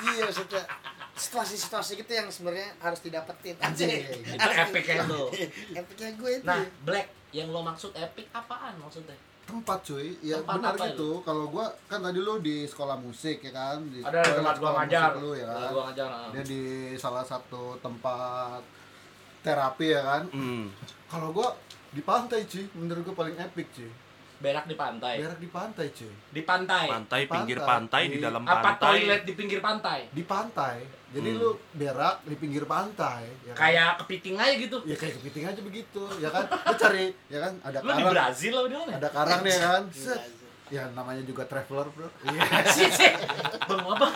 iya 0.05 0.22
maksudnya 0.29 0.62
situasi-situasi 1.14 1.96
gitu 1.96 2.12
yang 2.12 2.27
sebenarnya 2.27 2.74
harus 2.79 2.98
didapetin. 2.98 3.55
Anjing. 3.57 4.03
Itu 4.27 4.50
epicnya 4.61 5.03
tuh. 5.05 5.31
epicnya 5.72 6.11
gue 6.12 6.31
itu 6.33 6.44
Nah, 6.44 6.62
Black, 6.83 7.07
yang 7.31 7.48
lo 7.48 7.61
maksud 7.61 7.90
epic 7.92 8.27
apaan 8.31 8.74
maksudnya? 8.77 9.14
tempat 9.44 9.77
cuy 9.85 10.16
ya 10.20 10.40
Tempat 10.40 10.57
benar 10.57 10.74
gitu 10.88 11.20
kalau 11.20 11.44
gua 11.46 11.68
kan 11.85 12.00
tadi 12.00 12.16
lu 12.16 12.40
di 12.40 12.64
sekolah 12.64 12.96
musik 12.96 13.38
ya 13.38 13.53
kan 13.53 13.77
di 13.85 14.00
Ada 14.00 14.24
sekolah- 14.24 14.37
tempat 14.40 14.57
gua 14.57 14.70
ngajar. 14.74 15.11
lu 15.14 15.31
ya 15.35 15.44
kan 15.46 15.68
Gua 15.68 15.83
ngajar. 15.85 16.09
nah. 16.09 16.29
dia 16.33 16.42
di 16.42 16.62
salah 16.96 17.20
satu 17.22 17.77
tempat 17.79 18.64
terapi 19.42 19.87
ya 19.90 20.00
kan 20.03 20.22
Hmm. 20.31 20.72
kalau 21.07 21.29
gua 21.31 21.53
di 21.90 22.00
pantai 22.00 22.48
cuy 22.48 22.64
menurut 22.72 23.05
gua 23.05 23.16
paling 23.20 23.37
epic 23.37 23.68
cuy 23.70 23.92
Berak 24.37 24.64
di 24.64 24.75
pantai. 24.75 25.14
berak 25.16 25.38
di 25.38 25.49
pantai 25.49 25.87
cuy 25.88 26.14
Di 26.29 26.42
pantai. 26.42 26.87
pantai 26.87 27.20
Di 27.20 27.29
pinggir 27.29 27.59
pantai. 27.59 27.70
pantai 27.70 28.03
di 28.05 28.11
Di- 28.12 28.23
dalam 28.23 28.42
Apa 28.42 28.57
pantai 28.61 28.83
toilet 28.99 29.23
di 29.23 29.33
pinggir 29.33 29.61
pantai? 29.61 30.01
di 30.09 30.23
pantai 30.23 30.77
jadi 31.09 31.31
Hmm. 31.31 31.40
lu 31.40 31.51
berak 31.73 32.16
di 32.23 32.35
pinggir 32.35 32.64
pantai 32.64 33.23
ya 33.40 33.53
kan? 33.53 33.62
Kayak 33.62 33.90
kepiting 34.03 34.35
aja 34.35 34.55
gitu. 34.57 34.77
ya 34.83 34.97
kayak 34.97 35.14
kepiting 35.16 35.44
aja 35.47 35.61
begitu 35.61 36.03
ya 36.18 36.29
kan 36.29 36.44
lu 36.44 36.75
cari 36.75 37.07
ya 37.27 37.38
kan 37.40 37.53
ada 37.62 37.79
di 37.79 37.87
karang 37.87 38.11
Brazil 38.11 38.53
apa 38.53 38.66
di 38.66 38.77
mana? 38.77 38.92
ada 38.94 39.09
karang 39.09 39.40
nih 39.40 39.53
ya 39.53 39.68
kan 39.70 39.83
set 39.88 40.20
ya 40.66 40.83
namanya 40.90 41.23
juga 41.23 41.42
traveler 41.44 41.87
bro 41.88 42.09
iya 42.27 42.42
Sih, 42.66 42.88
sih. 42.90 43.12
Bang 43.64 43.85
apa? 43.87 44.07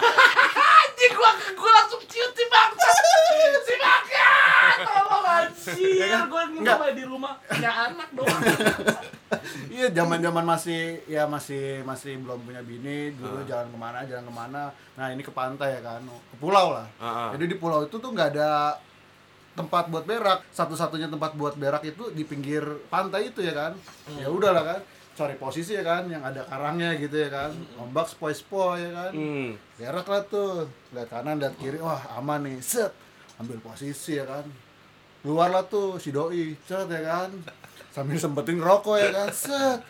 Anjing 0.59 1.13
gua 1.15 1.31
gua 1.55 1.71
langsung 1.73 2.03
ciut 2.03 2.33
si 2.33 2.45
bangsa. 2.45 2.89
Si 3.63 3.75
bangsa. 3.77 4.27
Tolong 4.83 5.25
anjir. 5.29 5.93
Ya 5.95 6.07
kan? 6.11 6.23
Gua 6.27 6.43
nggak 6.49 6.93
di 6.93 7.05
rumah 7.05 7.37
punya 7.45 7.71
anak 7.87 8.09
doang. 8.11 8.43
Iya 9.69 9.87
zaman 9.91 10.19
zaman 10.19 10.45
masih 10.45 11.01
ya 11.07 11.25
masih 11.25 11.83
masih 11.83 12.19
belum 12.21 12.41
punya 12.43 12.63
bini. 12.63 13.13
Dulu 13.13 13.43
Ah. 13.43 13.47
jalan 13.47 13.69
ke 13.69 13.79
mana 13.79 13.99
jalan 14.05 14.25
ke 14.27 14.35
mana. 14.35 14.63
Nah 14.97 15.07
ini 15.11 15.23
ke 15.23 15.33
pantai 15.33 15.77
ya 15.77 15.81
kan. 15.81 16.03
Ke 16.05 16.37
pulau 16.37 16.75
lah. 16.75 16.87
Ah, 16.99 17.07
ah. 17.07 17.29
jadi 17.37 17.45
di 17.53 17.57
pulau 17.57 17.85
itu 17.85 17.97
tuh 17.97 18.11
nggak 18.11 18.35
ada 18.37 18.77
tempat 19.55 19.91
buat 19.91 20.05
berak. 20.05 20.47
Satu-satunya 20.51 21.11
tempat 21.11 21.35
buat 21.35 21.55
berak 21.55 21.83
itu 21.83 22.11
di 22.11 22.23
pinggir 22.23 22.63
pantai 22.89 23.31
itu 23.31 23.43
ya 23.43 23.53
kan. 23.53 23.73
Hmm. 24.07 24.19
ya 24.19 24.29
udahlah 24.31 24.65
kan. 24.65 24.81
Cari 25.19 25.35
posisi 25.35 25.75
ya 25.75 25.83
kan 25.83 26.07
yang 26.07 26.23
ada 26.23 26.47
karangnya 26.47 26.95
gitu 26.95 27.19
ya 27.19 27.27
kan. 27.27 27.51
Ombak 27.77 28.07
spoi-spoi 28.07 28.87
ya 28.87 28.91
kan. 28.95 29.13
Hmm. 29.15 29.49
berak 29.75 30.07
lah 30.07 30.23
tuh. 30.25 30.71
Lihat 30.95 31.09
kanan 31.11 31.43
lihat 31.43 31.59
kiri. 31.59 31.83
Wah 31.83 31.99
aman 32.17 32.47
nih. 32.47 32.63
Set. 32.63 32.95
Ambil 33.39 33.59
posisi 33.59 34.15
ya 34.15 34.27
kan. 34.27 34.47
Keluar 35.19 35.51
lah 35.51 35.67
tuh 35.67 35.99
si 35.99 36.15
doi. 36.15 36.55
Set 36.63 36.87
ya 36.87 37.03
kan 37.03 37.31
sambil 37.93 38.17
sempetin 38.21 38.61
rokok 38.61 38.97
ya 39.01 39.09
kan? 39.11 39.29
Set. 39.33 39.81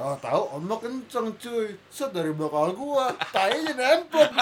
Tahu-tahu 0.00 0.42
ombak 0.56 0.80
kenceng 0.88 1.28
cuy. 1.36 1.76
Set 1.92 2.08
dari 2.16 2.32
belakang 2.32 2.72
gua. 2.72 3.12
Tainya 3.36 3.76
nempel. 3.76 4.32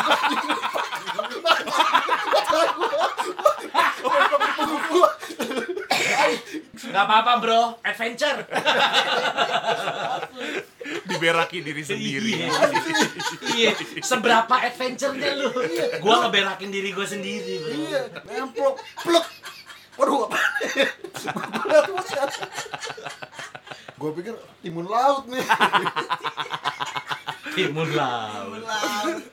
Gak 6.88 7.04
apa-apa 7.04 7.32
bro, 7.42 7.62
adventure. 7.82 8.46
diberaki 11.08 11.60
diri 11.60 11.82
sendiri. 11.84 12.32
Iya. 12.38 12.48
Iya, 13.58 13.70
seberapa 14.00 14.54
adventure-nya 14.62 15.30
lu? 15.36 15.50
Gua 16.00 16.22
ngeberakin 16.26 16.70
diri 16.70 16.94
gua 16.94 17.04
sendiri, 17.04 17.60
bro. 17.60 17.72
iya. 17.74 18.02
Nempel. 18.24 18.72
Plek 19.02 19.26
waduh 19.98 20.24
apa 20.24 20.38
gua 23.98 24.10
pikir 24.14 24.34
timun 24.60 24.86
laut 24.86 25.26
nih 25.26 25.42
Timun 27.48 27.90
laut. 27.90 28.62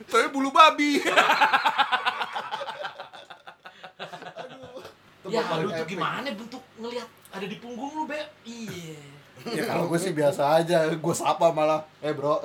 tapi 0.10 0.28
bulu 0.30 0.49
babi 0.49 0.97
Ya, 5.25 5.41
Tempat 5.41 5.58
paling 5.58 5.65
lu 5.65 5.71
tuh 5.73 5.88
gimana 5.89 6.30
bentuk 6.32 6.62
ngelihat 6.78 7.10
ada 7.34 7.45
di 7.45 7.58
punggung 7.58 7.89
lu, 7.91 8.06
Be? 8.06 8.21
Iya. 8.45 9.01
ya 9.58 9.63
kalau 9.65 9.89
gue 9.89 9.97
sih 9.97 10.13
biasa 10.13 10.62
aja 10.62 10.86
gue 10.89 11.15
sapa 11.17 11.49
malah 11.49 11.82
eh 11.99 12.13
bro 12.13 12.38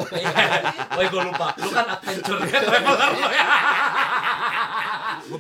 Woi, 0.97 1.07
gua 1.09 1.23
lupa. 1.29 1.53
Lu 1.57 1.69
kan 1.69 1.87
adventure 1.87 2.41
traveler 2.41 3.11
lo 3.15 3.29
ya. 3.31 3.45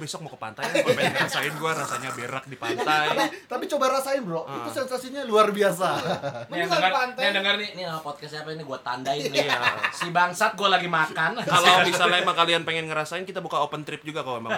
Gue 0.00 0.08
besok 0.08 0.24
mau 0.24 0.32
ke 0.32 0.40
pantai 0.40 0.64
ya 0.64 0.80
gue 0.80 0.96
pengen 0.96 1.12
rasain 1.14 1.52
gue 1.52 1.70
rasanya 1.76 2.08
berak 2.10 2.44
di 2.44 2.56
pantai 2.56 3.04
tapi, 3.06 3.24
tapi 3.44 3.64
coba 3.68 3.84
rasain 3.92 4.24
bro 4.24 4.40
Ah. 4.40 4.64
itu 4.64 4.70
sensasinya 4.72 5.20
luar 5.22 5.52
biasa 5.52 5.88
Nih 6.48 6.56
yang 6.58 6.72
denger, 6.72 6.88
pantai. 6.90 7.12
nih 7.14 7.22
yang 7.22 7.36
denger 7.36 7.54
nih, 7.54 7.68
nih 7.76 7.84
nama 7.84 8.00
podcast 8.00 8.32
siapa 8.32 8.48
ini 8.50 8.62
gua 8.62 8.80
tandain 8.80 9.20
nih. 9.22 9.44
Si 9.92 10.08
bangsat 10.08 10.56
gua 10.56 10.68
lagi 10.70 10.88
makan. 10.88 11.36
kalau 11.44 11.84
misalnya 11.84 12.18
emang 12.18 12.32
kalian 12.34 12.62
pengen 12.64 12.86
ngerasain 12.86 13.22
kita 13.22 13.38
buka 13.38 13.60
open 13.60 13.84
trip 13.84 14.00
juga 14.00 14.22
kalau 14.22 14.38
emang 14.38 14.56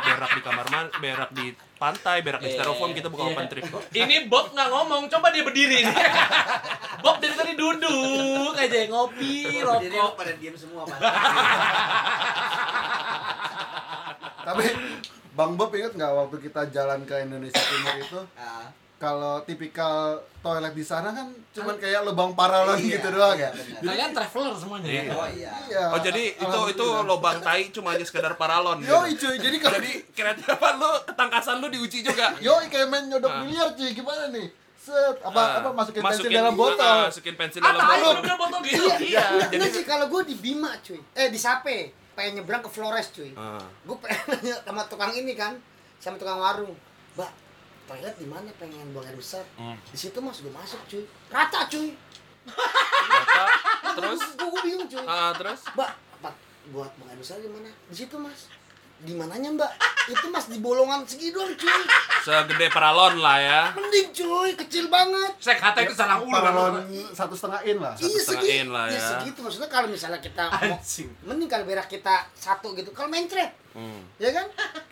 berak 0.00 0.30
di 0.30 0.40
kamar 0.40 0.66
mandi 0.68 0.94
berak 0.96 1.30
di 1.30 1.46
pantai 1.74 2.22
berak 2.22 2.38
di 2.38 2.50
styrofoam 2.52 2.92
kita 2.92 3.08
buka 3.08 3.22
Iya. 3.24 3.32
open 3.32 3.46
trip 3.48 3.64
kok 3.66 3.82
Ini 3.90 4.16
Bob 4.26 4.46
nggak 4.48 4.68
ngomong, 4.70 5.02
coba 5.08 5.26
dia 5.28 5.42
berdiri 5.42 5.82
nih. 5.82 5.94
Bob 7.04 7.18
dari 7.18 7.34
tadi 7.34 7.52
duduk 7.52 8.54
aja 8.54 8.78
ngopi, 8.86 9.32
rokok. 9.58 10.10
pada 10.14 10.32
diem 10.32 10.54
semua. 10.54 10.86
tapi 14.42 14.64
bang 15.32 15.52
Bob 15.54 15.70
inget 15.72 15.92
nggak 15.92 16.12
waktu 16.12 16.36
kita 16.40 16.60
jalan 16.68 17.02
ke 17.02 17.14
Indonesia 17.18 17.56
Timur 17.58 17.94
itu? 17.96 18.20
Ah, 18.34 18.68
kalau 18.98 19.42
tipikal 19.42 20.14
toilet 20.38 20.70
di 20.72 20.84
sana 20.84 21.10
kan 21.10 21.26
cuman 21.52 21.74
kayak 21.74 22.02
lubang 22.02 22.32
paralon 22.32 22.76
Iya, 22.76 22.96
gitu 22.96 23.08
doang. 23.10 23.34
ya 23.34 23.50
iya. 23.50 23.78
Kalian 23.80 24.10
traveler 24.12 24.54
semuanya 24.54 24.86
ya? 24.86 25.02
Iya. 25.02 25.12
Oh 25.12 25.28
iya. 25.28 25.50
iya. 25.66 25.84
Oh 25.88 25.98
jadi 25.98 26.22
itu 26.32 26.58
itu 26.68 26.86
lobang 27.02 27.38
tai 27.38 27.66
cuma 27.70 27.92
aja 27.92 28.02
sekedar 28.02 28.36
paralon 28.36 28.78
gitu. 28.78 28.92
yoi 28.92 29.12
cuy. 29.12 29.36
Jadi 29.36 29.56
kalau 29.58 29.76
jadi 29.76 29.92
kira-kira 30.08 30.52
apa 30.52 30.68
lu 30.76 30.90
ketangkasan 31.04 31.58
lu 31.58 31.66
diuji 31.68 31.98
juga? 32.00 32.30
Yoi 32.46 32.66
kayak 32.68 32.86
main 32.86 33.04
nyodok 33.06 33.26
Ah. 33.28 33.40
biliar 33.40 33.68
cuy. 33.72 33.90
Gimana 33.90 34.28
nih? 34.28 34.46
Set. 34.76 35.16
Apa 35.20 35.40
Ah, 35.40 35.48
apa 35.58 35.68
masukin, 35.72 35.98
pensil 36.00 36.26
dalam 36.28 36.54
botol? 36.54 36.82
ah, 36.84 37.06
masukin 37.06 37.34
pensil 37.34 37.58
Ah, 37.58 37.70
dalam 37.70 37.86
botol. 37.88 38.14
botol 38.36 38.60
gitu. 38.62 38.86
iya 39.00 39.46
Jadi 39.46 39.54
jadi 39.56 39.66
sih 39.72 39.84
kalau 39.84 40.06
gue 40.08 40.22
di 40.24 40.34
Bima 40.36 40.74
cuy, 40.76 40.98
eh 41.12 41.26
di 41.26 41.38
Sape, 41.38 41.90
pengen 42.12 42.42
nyebrang 42.42 42.62
ke 42.62 42.70
Flores 42.70 43.08
cuy. 43.12 43.32
Ah. 43.34 43.60
Gue 43.84 43.96
pengen 44.00 44.20
nanya 44.36 44.56
sama 44.64 44.82
tukang 44.88 45.12
ini 45.12 45.32
kan, 45.32 45.56
sama 45.98 46.16
tukang 46.20 46.38
warung, 46.40 46.74
mbak 47.16 47.32
toilet 47.82 48.14
di 48.14 48.26
mana 48.30 48.48
pengen 48.56 48.94
buang 48.94 49.04
air 49.04 49.18
besar? 49.18 49.42
Hmm. 49.58 49.74
Di 49.90 49.98
situ 49.98 50.18
mas 50.22 50.38
gue 50.40 50.52
masuk 50.52 50.80
cuy, 50.86 51.04
rata 51.28 51.66
cuy. 51.66 51.92
Kata, 52.42 53.44
terus 53.98 54.20
gue 54.34 54.48
gue 54.50 54.62
bingung 54.66 54.86
cuy. 54.90 55.04
ah, 55.06 55.30
terus 55.34 55.62
Mbak, 55.74 55.90
buat 56.70 56.90
buang 56.94 57.10
air 57.10 57.18
besar 57.18 57.38
di 57.42 57.50
mana? 57.50 57.70
Di 57.90 57.96
situ 57.98 58.14
mas. 58.18 58.46
Di 59.02 59.12
mananya 59.12 59.50
mbak? 59.50 59.72
Itu 60.04 60.26
mas 60.28 60.46
di 60.46 60.58
bolongan 60.58 61.02
segi 61.02 61.30
doang 61.30 61.50
cuy. 61.52 61.82
segede 62.22 62.70
paralon 62.70 63.18
lah 63.18 63.34
ya 63.36 63.60
Mending 63.72 64.10
cuy, 64.12 64.54
kecil 64.56 64.86
banget. 64.86 65.34
Saya 65.38 65.58
kata 65.58 65.78
itu 65.80 65.90
salah 65.92 66.18
ulu. 66.18 66.30
paralon 66.30 66.74
satu 67.12 67.34
setengah 67.34 67.62
in 67.64 67.78
lah 67.78 67.94
iya 67.96 68.06
setengah 68.12 68.42
segitu. 68.42 68.54
in 68.56 68.68
lah 68.68 68.84
Iya 68.86 68.94
ya. 68.94 69.06
segitu 69.12 69.38
maksudnya 69.40 69.66
kalau 69.68 69.86
misalnya 69.86 70.18
kita 70.18 70.44
mau 70.46 70.58
Anjing. 70.74 71.08
mending 71.22 71.46
kalau 71.46 71.64
berak 71.64 71.86
kita 71.86 72.14
satu 72.32 72.74
gitu. 72.74 72.90
Kalau 72.90 73.06
mencret, 73.06 73.50
Hmm. 73.72 74.00
ya 74.16 74.30
kan? 74.30 74.46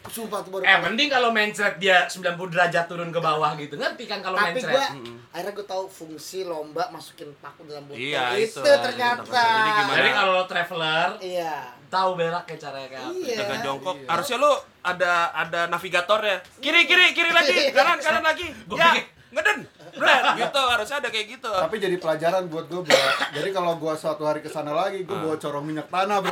Sumpah 0.06 0.40
tuh 0.40 0.50
baru 0.50 0.62
Eh, 0.62 0.78
mending 0.80 1.06
kalau 1.06 1.30
mencret 1.30 1.76
dia 1.76 2.04
90 2.04 2.24
derajat 2.48 2.84
turun 2.84 3.08
ke 3.08 3.18
bawah 3.18 3.52
gitu. 3.54 3.74
Ngerti 3.74 4.04
kan 4.04 4.18
kalau 4.18 4.34
tapi 4.34 4.56
mencret? 4.56 4.72
gua 4.72 4.86
Mm-mm. 4.90 5.16
akhirnya 5.30 5.52
gue 5.52 5.66
tahu 5.66 5.84
fungsi 5.86 6.38
lomba 6.42 6.88
masukin 6.88 7.28
paku 7.36 7.62
dalam 7.62 7.84
botol 7.84 8.00
Iya, 8.00 8.34
itu, 8.36 8.56
itu. 8.56 8.64
ternyata 8.64 9.22
Jadi 9.22 9.70
gimana? 9.76 9.96
Jadi 9.96 10.10
kalau 10.10 10.32
lo 10.32 10.44
traveler, 10.44 11.08
iya 11.20 11.54
tahu 11.86 12.10
berak 12.14 12.42
kayak 12.44 12.60
caranya 12.60 12.88
kayak 12.88 13.02
apa. 13.02 13.12
iya 13.16 13.34
jaga 13.36 13.56
jongkok 13.60 13.94
Iya. 13.96 14.08
harusnya 14.08 14.36
lu 14.38 14.52
ada 14.82 15.12
ada 15.30 15.60
navigatornya. 15.66 16.36
Kiri 16.58 16.80
kiri 16.84 17.06
kiri 17.12 17.30
lagi, 17.30 17.54
kanan 17.70 17.98
kanan 17.98 18.24
lagi. 18.24 18.46
Gua 18.64 18.76
Ya, 18.76 18.86
pikir- 18.92 19.08
ngeden. 19.30 19.58
Bener, 19.90 20.22
gitu 20.38 20.60
harusnya 20.62 20.96
ada 21.02 21.08
kayak 21.10 21.26
gitu. 21.38 21.50
Tapi 21.50 21.76
jadi 21.78 21.96
pelajaran 21.98 22.46
buat 22.46 22.66
gue, 22.70 22.82
bro. 22.82 23.00
Jadi 23.34 23.48
kalau 23.50 23.72
gue 23.78 23.94
suatu 23.98 24.22
hari 24.26 24.40
ke 24.42 24.50
sana 24.50 24.70
lagi, 24.74 25.02
gue 25.02 25.16
bawa 25.16 25.34
corong 25.38 25.66
minyak 25.66 25.90
tanah, 25.90 26.18
bro. 26.22 26.30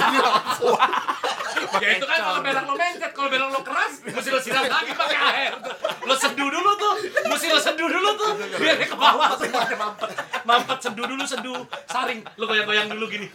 jadi 0.00 0.16
langsung. 0.20 0.78
Ya 1.74 1.98
itu 1.98 2.06
kan 2.06 2.18
kalau 2.22 2.40
berak 2.44 2.64
lo 2.70 2.74
mencet, 2.78 3.10
kalau 3.14 3.28
berak 3.30 3.48
lo 3.50 3.60
keras, 3.66 3.92
mesti 4.04 4.30
lo 4.30 4.40
siram 4.40 4.64
lagi 4.68 4.92
pakai 4.94 5.18
air. 5.18 5.52
Lo 6.06 6.14
seduh 6.14 6.48
dulu 6.50 6.70
tuh, 6.76 6.94
mesti 7.26 7.46
lo 7.50 7.60
seduh 7.60 7.88
dulu 7.88 8.10
tuh, 8.14 8.32
biar 8.60 8.74
dia 8.78 8.88
ke 8.88 8.96
bawah 8.96 9.34
semuanya 9.34 9.76
mampet, 9.78 10.10
mampet 10.44 10.78
seduh 10.78 11.06
dulu 11.08 11.24
seduh 11.26 11.60
saring, 11.90 12.20
lo 12.38 12.44
goyang-goyang 12.46 12.88
dulu 12.92 13.10
gini. 13.10 13.26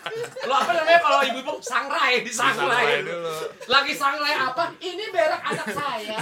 Lo 0.47 0.53
apa 0.55 0.71
namanya 0.71 0.99
kalau 1.03 1.19
ibu-ibu 1.25 1.53
sangrai, 1.59 2.23
disangrai 2.23 3.03
Disangrai 3.03 3.07
dulu. 3.07 3.33
Lagi 3.67 3.93
sangrai 3.97 4.35
apa? 4.39 4.63
Ini 4.79 5.03
berak 5.11 5.41
anak 5.43 5.67
saya. 5.73 6.19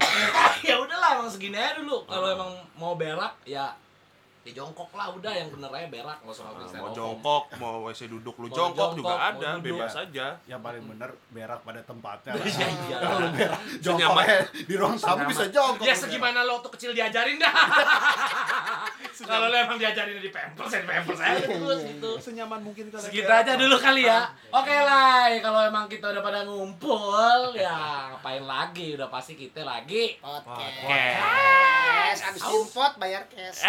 ya 0.68 0.74
udahlah 0.80 0.89
emang 1.20 1.32
segini 1.32 1.56
aja 1.60 1.76
dulu. 1.76 2.08
Kalau 2.08 2.28
emang 2.32 2.50
mau 2.80 2.96
berak 2.96 3.36
ya 3.44 3.76
ya 4.40 4.56
jongkok 4.56 4.88
lah 4.96 5.12
udah 5.12 5.32
yang 5.36 5.52
bener 5.52 5.68
aja 5.68 5.88
berak 5.92 6.18
nggak 6.24 6.32
usah 6.32 6.44
Nah, 6.50 6.80
mau 6.80 6.90
jongkok, 6.96 7.44
mau 7.60 7.74
WC 7.84 8.08
duduk 8.08 8.34
lu 8.40 8.48
jongkok 8.48 8.96
juga 8.96 9.16
ada, 9.32 9.60
duduk. 9.60 9.76
bebas 9.76 9.92
aja. 10.00 10.32
Yang 10.48 10.60
paling 10.64 10.84
bener 10.88 11.10
berak 11.28 11.60
pada 11.60 11.80
tempatnya. 11.84 12.32
Iya, 12.40 12.66
iya. 12.88 12.96
Kalau 13.04 13.28
berak 13.36 13.60
jongkok 13.84 14.16
di 14.64 14.74
ruang 14.80 14.96
tamu 14.96 15.22
bisa 15.28 15.44
jongkok. 15.52 15.84
Ya 15.84 15.92
lu 15.92 16.00
segimana 16.00 16.38
lo 16.48 16.60
waktu 16.60 16.70
kecil 16.72 16.90
diajarin 16.96 17.36
dah. 17.36 17.52
Kalau 19.30 19.52
lo 19.52 19.56
emang 19.56 19.76
diajarin 19.76 20.16
di 20.16 20.32
pampers, 20.32 20.72
ya 20.72 20.80
di 20.80 20.88
pampers 20.88 21.20
aja 21.20 21.44
terus 21.44 21.80
gitu. 21.84 22.10
Senyaman 22.16 22.60
mungkin 22.64 22.88
kalian. 22.88 23.04
Segitu 23.04 23.28
aja 23.28 23.52
dulu 23.60 23.76
kali 23.76 24.08
ya. 24.08 24.32
Oke 24.48 24.72
lah, 24.72 25.28
kalau 25.44 25.60
emang 25.60 25.84
kita 25.92 26.08
udah 26.08 26.22
pada 26.24 26.40
ngumpul, 26.48 27.52
ya 27.52 28.08
ngapain 28.16 28.40
lagi? 28.48 28.96
Udah 28.96 29.12
pasti 29.12 29.36
kita 29.36 29.60
lagi. 29.60 30.16
Podcast. 30.24 30.76
Podcast. 30.80 32.20
Abis 32.32 32.42
import 32.48 32.92
bayar 32.96 33.28
cash. 33.28 33.60